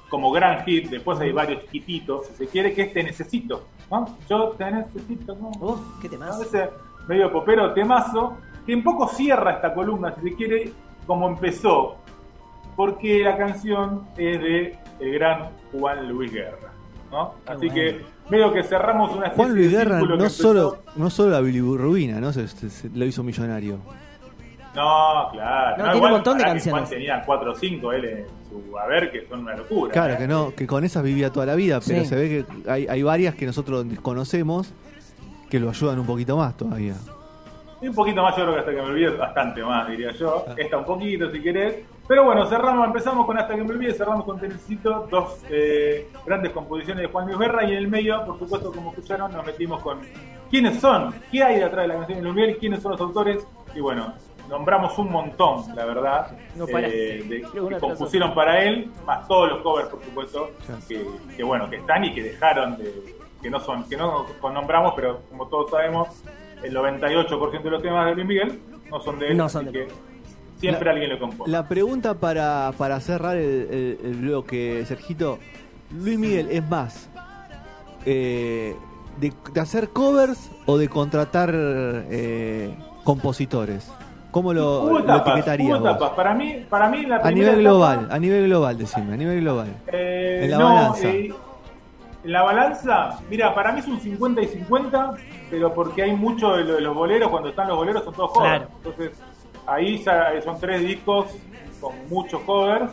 como 0.09 0.31
gran 0.31 0.63
hit, 0.65 0.89
después 0.89 1.19
hay 1.19 1.31
varios 1.31 1.63
chiquititos, 1.65 2.27
si 2.27 2.33
se 2.35 2.47
quiere, 2.47 2.73
que 2.73 2.83
es 2.83 2.93
Te 2.93 3.03
Necesito. 3.03 3.63
¿no? 3.91 4.17
Yo 4.29 4.49
te 4.57 4.71
necesito, 4.71 5.35
¿no? 5.35 5.51
Qué. 6.01 6.09
Ese 6.41 6.69
medio 7.07 7.31
popero 7.31 7.73
temazo, 7.73 8.37
que 8.65 8.73
un 8.73 8.83
poco 8.83 9.07
cierra 9.07 9.51
esta 9.53 9.73
columna, 9.73 10.13
si 10.15 10.29
se 10.29 10.35
quiere, 10.35 10.71
como 11.05 11.27
empezó, 11.27 11.97
porque 12.75 13.23
la 13.23 13.37
canción 13.37 14.07
es 14.17 14.39
de 14.41 14.79
el 14.99 15.13
gran 15.13 15.49
Juan 15.71 16.07
Luis 16.09 16.31
Guerra. 16.31 16.71
¿no? 17.11 17.35
Así 17.45 17.67
bueno. 17.67 17.73
que 17.75 18.05
medio 18.29 18.51
que 18.51 18.63
cerramos 18.63 19.11
una 19.15 19.27
especie 19.27 19.43
Juan 19.45 19.55
Luis 19.55 19.71
Guerra 19.71 19.99
no 20.01 20.13
empezó- 20.15 20.41
solo, 20.43 20.77
no 20.95 21.09
solo 21.09 21.29
la 21.31 21.41
bilirrubina, 21.41 22.19
¿no? 22.19 22.33
Se, 22.33 22.47
se- 22.47 22.69
se- 22.69 22.89
lo 22.89 23.05
hizo 23.05 23.23
millonario. 23.23 23.77
No, 24.75 25.29
claro. 25.31 25.77
No, 25.77 25.83
tiene 25.83 25.97
igual, 25.97 26.11
un 26.11 26.17
montón 26.17 26.37
de 26.37 26.43
canciones. 26.43 26.81
Juan 26.81 26.89
tenía 26.89 27.23
4 27.25 27.51
o 27.51 27.55
5 27.55 27.93
él 27.93 28.05
en 28.05 28.25
su 28.49 28.77
haber, 28.77 29.11
que 29.11 29.27
son 29.27 29.39
una 29.39 29.55
locura. 29.55 29.91
Claro, 29.93 30.17
que 30.17 30.27
no, 30.27 30.53
que 30.55 30.67
con 30.67 30.83
esas 30.83 31.03
vivía 31.03 31.31
toda 31.31 31.45
la 31.45 31.55
vida, 31.55 31.79
pero 31.85 32.01
Sí. 32.01 32.05
se 32.07 32.15
ve 32.15 32.29
que 32.29 32.69
hay, 32.69 32.87
hay 32.87 33.03
varias 33.03 33.35
que 33.35 33.45
nosotros 33.45 33.87
desconocemos 33.89 34.73
que 35.49 35.59
lo 35.59 35.69
ayudan 35.69 35.99
un 35.99 36.05
poquito 36.05 36.37
más 36.37 36.55
todavía. 36.57 36.95
Y 37.81 37.87
un 37.89 37.95
poquito 37.95 38.23
más, 38.23 38.35
yo 38.35 38.43
creo 38.43 38.53
que 38.53 38.59
hasta 38.61 38.71
que 38.71 38.77
me 38.81 38.87
olvide, 38.89 39.09
bastante 39.11 39.63
más, 39.63 39.87
diría 39.87 40.11
yo. 40.11 40.45
Ah. 40.47 40.53
Esta 40.57 40.77
un 40.77 40.85
poquito, 40.85 41.29
si 41.31 41.41
querés. 41.41 41.75
Pero 42.07 42.23
bueno, 42.23 42.45
cerramos, 42.45 42.87
empezamos 42.87 43.25
con 43.25 43.37
Hasta 43.37 43.55
que 43.55 43.63
me 43.63 43.71
olvide, 43.71 43.93
cerramos 43.93 44.25
con 44.25 44.39
Tenecito, 44.39 45.07
dos 45.09 45.39
eh, 45.49 46.07
grandes 46.25 46.51
composiciones 46.51 47.03
de 47.03 47.07
Juan 47.09 47.25
Luis 47.27 47.37
Guerra, 47.39 47.63
y 47.65 47.71
en 47.71 47.77
el 47.77 47.87
medio, 47.87 48.23
por 48.25 48.39
supuesto, 48.39 48.71
como 48.71 48.91
escucharon, 48.91 49.31
nos 49.33 49.45
metimos 49.45 49.81
con 49.81 49.99
quiénes 50.49 50.79
son, 50.79 51.13
qué 51.31 51.43
hay 51.43 51.59
detrás 51.59 51.81
de 51.83 51.87
la 51.87 51.95
canción 51.95 52.17
de 52.19 52.23
Luis 52.23 52.35
Miguel, 52.35 52.57
quiénes 52.57 52.81
son 52.81 52.91
los 52.93 53.01
autores, 53.01 53.45
y 53.75 53.79
bueno, 53.81 54.13
nombramos 54.49 54.97
un 54.97 55.11
montón, 55.11 55.63
la 55.75 55.85
verdad, 55.85 56.27
No 56.55 56.65
eh, 56.67 57.23
de- 57.27 57.41
que 57.41 57.79
compusieron 57.79 58.33
para 58.33 58.63
él, 58.63 58.91
más 59.05 59.27
todos 59.27 59.49
los 59.49 59.61
covers, 59.61 59.89
por 59.89 60.03
supuesto, 60.03 60.51
que, 60.87 61.05
que 61.35 61.43
bueno, 61.43 61.69
que 61.69 61.77
están 61.77 62.03
y 62.05 62.13
que 62.13 62.23
dejaron 62.23 62.77
de, 62.77 63.15
que 63.41 63.49
no 63.49 63.59
son, 63.59 63.83
que 63.89 63.97
no 63.97 64.25
nombramos, 64.53 64.93
pero 64.95 65.21
como 65.29 65.47
todos 65.47 65.71
sabemos, 65.71 66.09
el 66.63 66.73
98% 66.75 67.61
de 67.63 67.69
los 67.69 67.81
temas 67.81 68.05
de 68.07 68.15
Luis 68.15 68.27
Miguel 68.27 68.59
no 68.89 68.99
son 69.01 69.19
de 69.19 69.27
él, 69.29 69.37
No 69.37 69.49
son 69.49 69.67
así 69.67 69.77
de 69.77 69.85
que 69.87 69.93
siempre 70.59 70.85
La- 70.85 70.91
alguien 70.91 71.09
lo 71.11 71.19
compone. 71.19 71.51
La 71.51 71.67
pregunta 71.67 72.13
para, 72.15 72.71
para 72.77 72.99
cerrar 72.99 73.35
el, 73.37 73.67
el- 73.71 73.99
el 74.03 74.15
bloque, 74.15 74.83
Sergito, 74.87 75.39
Luis 75.91 76.17
Miguel, 76.17 76.47
¿es 76.51 76.67
más 76.67 77.09
eh, 78.05 78.75
de, 79.19 79.33
de 79.53 79.59
hacer 79.61 79.89
covers 79.89 80.51
o 80.65 80.77
de 80.77 80.87
contratar 80.89 81.51
eh, 81.53 82.75
compositores? 83.03 83.91
¿Cómo 84.35 84.51
lo, 84.51 84.81
hubo 84.81 84.89
lo 84.89 84.99
etapas, 84.99 85.45
hubo 85.57 85.75
etapas. 85.77 86.09
Para 86.09 86.33
mí, 86.33 86.65
para 86.69 86.89
mí 86.89 87.05
la 87.05 87.15
A 87.23 87.31
nivel 87.31 87.47
etapa, 87.47 87.61
global, 87.61 88.07
a 88.11 88.19
nivel 88.19 88.47
global, 88.47 88.77
decime, 88.77 89.13
a 89.13 89.15
nivel 89.15 89.39
global. 89.39 89.67
eh, 89.87 90.41
en 90.43 90.51
la 90.51 90.57
no, 90.57 90.65
balanza. 90.65 91.07
eh, 91.07 91.33
en 92.25 92.31
la 92.33 92.43
balanza, 92.43 93.19
mira, 93.29 93.55
para 93.55 93.71
mí 93.71 93.79
es 93.79 93.87
un 93.87 93.97
50 93.97 94.41
y 94.41 94.47
50, 94.47 95.13
pero 95.49 95.73
porque 95.73 96.03
hay 96.03 96.11
mucho 96.17 96.51
de, 96.57 96.65
lo 96.65 96.73
de 96.75 96.81
los 96.81 96.93
boleros, 96.93 97.29
cuando 97.29 97.47
están 97.47 97.69
los 97.69 97.77
boleros 97.77 98.03
son 98.03 98.13
todos 98.13 98.31
covers. 98.33 98.49
Claro. 98.57 98.71
Entonces, 98.75 99.11
ahí 99.67 100.03
ya 100.03 100.41
son 100.43 100.59
tres 100.59 100.81
discos 100.81 101.27
con 101.79 101.93
muchos 102.09 102.41
covers. 102.41 102.91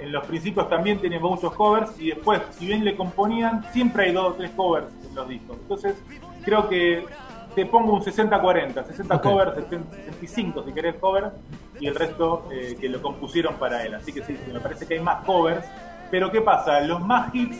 En 0.00 0.10
los 0.10 0.26
principios 0.26 0.68
también 0.68 0.98
tienen 0.98 1.22
muchos 1.22 1.52
covers 1.52 1.92
y 2.00 2.08
después, 2.08 2.40
si 2.58 2.66
bien 2.66 2.84
le 2.84 2.96
componían, 2.96 3.64
siempre 3.72 4.06
hay 4.06 4.12
dos 4.12 4.32
o 4.32 4.32
tres 4.32 4.50
covers 4.56 4.86
en 5.08 5.14
los 5.14 5.28
discos. 5.28 5.56
Entonces, 5.62 5.94
creo 6.44 6.68
que 6.68 7.04
te 7.54 7.66
pongo 7.66 7.92
un 7.94 8.02
60-40, 8.02 8.84
60 8.86 9.14
Ok. 9.16 9.22
covers, 9.22 9.54
70, 9.56 9.96
65 9.96 10.64
si 10.66 10.72
querés 10.72 10.94
cover, 10.96 11.30
y 11.80 11.86
el 11.86 11.94
resto 11.94 12.48
eh, 12.52 12.76
que 12.80 12.88
lo 12.88 13.00
compusieron 13.02 13.54
para 13.56 13.82
él. 13.84 13.94
Así 13.94 14.12
que 14.12 14.22
sí, 14.24 14.38
me 14.52 14.60
parece 14.60 14.86
que 14.86 14.94
hay 14.94 15.00
más 15.00 15.24
covers. 15.24 15.64
Pero 16.10 16.30
¿qué 16.30 16.40
pasa? 16.42 16.80
Los 16.80 17.00
más 17.00 17.34
hits, 17.34 17.56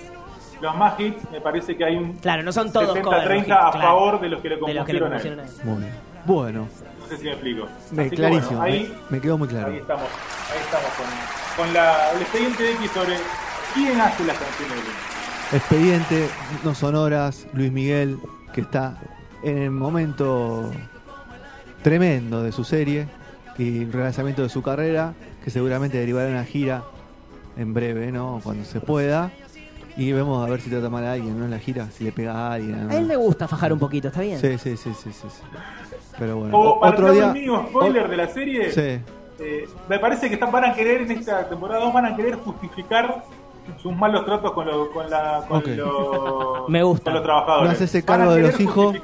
los 0.61 0.77
más 0.77 0.99
hits, 1.01 1.31
me 1.31 1.41
parece 1.41 1.77
que 1.77 1.85
hay 1.85 1.97
un 1.97 2.13
Claro, 2.19 2.43
no 2.43 2.53
son 2.53 2.71
todos 2.73 2.97
70-30 2.97 3.03
covers, 3.03 3.29
a 3.43 3.45
claro. 3.47 3.81
favor 3.81 4.21
de 4.21 4.29
los 4.29 4.41
que 4.43 4.49
le 4.51 4.59
compusieron 4.59 4.89
a 4.89 4.91
él. 4.91 5.01
compusieron 5.01 5.41
a 5.41 5.43
él. 5.45 5.51
Muy 5.65 5.79
bien. 5.79 5.93
Bueno, 6.25 6.69
No 7.01 7.07
sé 7.09 7.17
si 7.17 7.25
me 7.25 7.33
explico. 7.33 7.67
me- 7.91 8.03
Así 8.03 8.11
que 8.11 8.17
clarísimo, 8.17 8.59
bueno, 8.59 8.63
ahí, 8.63 8.95
me, 9.11 9.17
me 9.17 9.23
quedó 9.23 9.39
muy 9.39 9.49
claro. 9.49 9.69
ahí 9.73 9.79
estamos, 9.79 10.05
ahí 10.53 10.59
estamos 10.63 10.91
con, 11.57 11.65
con 11.65 11.75
la, 11.75 12.13
el 12.13 12.23
expediente 12.23 12.63
de 12.63 12.73
X 12.75 12.91
sobre 12.93 13.17
quién 13.75 14.01
hace 14.01 14.25
las 14.25 14.39
canciones 14.39 14.77
de 14.77 14.83
Luis. 14.83 14.97
Expediente, 15.53 16.29
no 16.65 16.75
sonoras, 16.75 17.47
Luis 17.55 17.73
Miguel, 17.73 18.19
que 18.55 18.61
está 18.63 18.99
en 19.43 19.59
el 19.59 19.71
momento 19.71 20.71
tremendo 21.83 22.43
de 22.43 22.53
su 22.53 22.65
serie 22.65 23.07
y 23.59 23.83
el 23.83 23.93
relanzamiento 23.93 24.43
de 24.43 24.49
su 24.49 24.63
carrera, 24.63 25.15
que 25.45 25.51
seguramente 25.51 25.99
derivará 25.99 26.29
en 26.29 26.35
una 26.35 26.45
gira 26.45 26.85
en 27.57 27.75
breve, 27.75 28.13
¿no? 28.13 28.41
Cuando 28.43 28.65
se 28.65 28.81
pueda. 28.81 29.31
Y 29.97 30.11
vemos 30.13 30.47
a 30.47 30.51
ver 30.51 30.61
si 30.61 30.71
trata 30.71 30.89
mal 30.89 31.05
a 31.05 31.13
alguien, 31.13 31.39
¿no? 31.39 31.45
En 31.45 31.51
la 31.51 31.59
gira, 31.59 31.91
si 31.91 32.05
le 32.05 32.13
pega 32.13 32.33
a 32.33 32.53
alguien. 32.55 32.87
¿no? 32.87 32.93
A 32.93 32.97
él 32.97 33.09
le 33.09 33.17
gusta 33.17 33.47
fajar 33.47 33.73
un 33.75 33.79
poquito, 33.79 34.09
¿está 34.09 34.23
bien? 34.23 34.39
Sí, 34.39 34.57
sí, 34.57 34.77
sí, 34.77 34.91
sí, 34.95 35.11
sí, 35.13 35.29
sí. 35.29 35.43
Pero 36.19 36.37
bueno, 36.39 36.59
o- 36.59 36.81
para 36.81 36.93
otro 36.95 37.13
día. 37.13 37.27
un 37.27 37.33
mínimo 37.35 37.67
spoiler 37.69 38.09
de 38.09 38.17
la 38.17 38.29
serie, 38.29 38.73
Sí. 38.73 38.81
eh, 39.41 39.69
me 39.91 39.99
parece 39.99 40.29
que 40.29 40.35
están, 40.35 40.51
van 40.51 40.65
a 40.65 40.73
querer 40.75 41.03
en 41.03 41.11
esta 41.11 41.47
temporada 41.47 41.85
2 41.85 41.93
van 41.93 42.07
a 42.07 42.17
querer 42.17 42.37
justificar 42.37 43.23
sus 43.83 43.93
malos 43.95 44.25
tratos 44.25 44.53
con, 44.53 44.67
lo- 44.67 44.91
con, 44.93 45.09
la, 45.11 45.45
con, 45.49 45.63
los, 45.77 46.69
Me 46.69 46.83
gusta. 46.83 47.05
con 47.05 47.15
los 47.15 47.23
trabajadores. 47.23 47.69
No 47.69 47.75
hacerse 47.75 48.03
Van 48.03 48.21
a 48.21 48.25
cargo 48.25 48.35
de 48.35 48.43
los 48.43 48.61
hijos. 48.61 48.97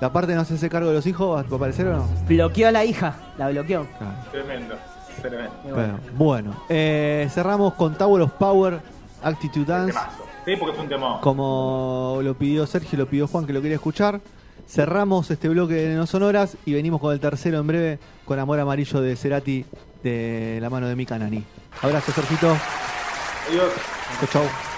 La 0.00 0.12
parte 0.12 0.30
de 0.32 0.36
no 0.36 0.42
hacerse 0.42 0.68
cargo 0.70 0.88
de 0.88 0.94
los 0.94 1.06
hijos, 1.06 1.36
¿va 1.36 1.52
a 1.52 1.56
aparecer 1.56 1.86
o 1.88 1.96
no? 1.96 2.06
Bloqueó 2.28 2.68
a 2.68 2.72
la 2.72 2.84
hija, 2.84 3.14
la 3.38 3.48
bloqueó. 3.50 3.86
Claro. 3.98 4.14
Tremendo, 4.30 4.74
tremendo. 5.20 5.52
Bueno, 5.74 5.98
bueno. 6.16 6.56
Eh, 6.68 7.28
cerramos 7.30 7.74
con 7.74 7.94
Tower 7.96 8.22
of 8.22 8.32
Power, 8.32 8.80
Attitude 9.22 9.64
Dance. 9.66 9.98
Sí, 10.44 10.56
porque 10.56 10.74
es 10.76 10.82
un 10.82 10.88
temón. 10.88 11.20
Como 11.20 12.18
lo 12.22 12.34
pidió 12.34 12.66
Sergio, 12.66 12.98
lo 12.98 13.06
pidió 13.06 13.26
Juan, 13.28 13.46
que 13.46 13.52
lo 13.52 13.60
quería 13.62 13.76
escuchar. 13.76 14.20
Cerramos 14.66 15.30
este 15.30 15.48
bloque 15.48 15.74
de 15.74 15.94
No 15.94 16.06
Sonoras 16.06 16.56
y 16.64 16.72
venimos 16.72 17.00
con 17.00 17.12
el 17.12 17.20
tercero 17.20 17.58
en 17.58 17.66
breve 17.66 17.98
con 18.24 18.38
Amor 18.38 18.58
Amarillo 18.58 19.00
de 19.00 19.16
Cerati 19.16 19.64
de 20.02 20.58
la 20.60 20.70
mano 20.70 20.86
de 20.88 20.96
Mika 20.96 21.18
Nani. 21.18 21.44
Abrazo, 21.82 22.10
Sergito. 22.12 22.48
Adiós. 23.50 23.70
Chau, 24.22 24.44
chau. 24.46 24.71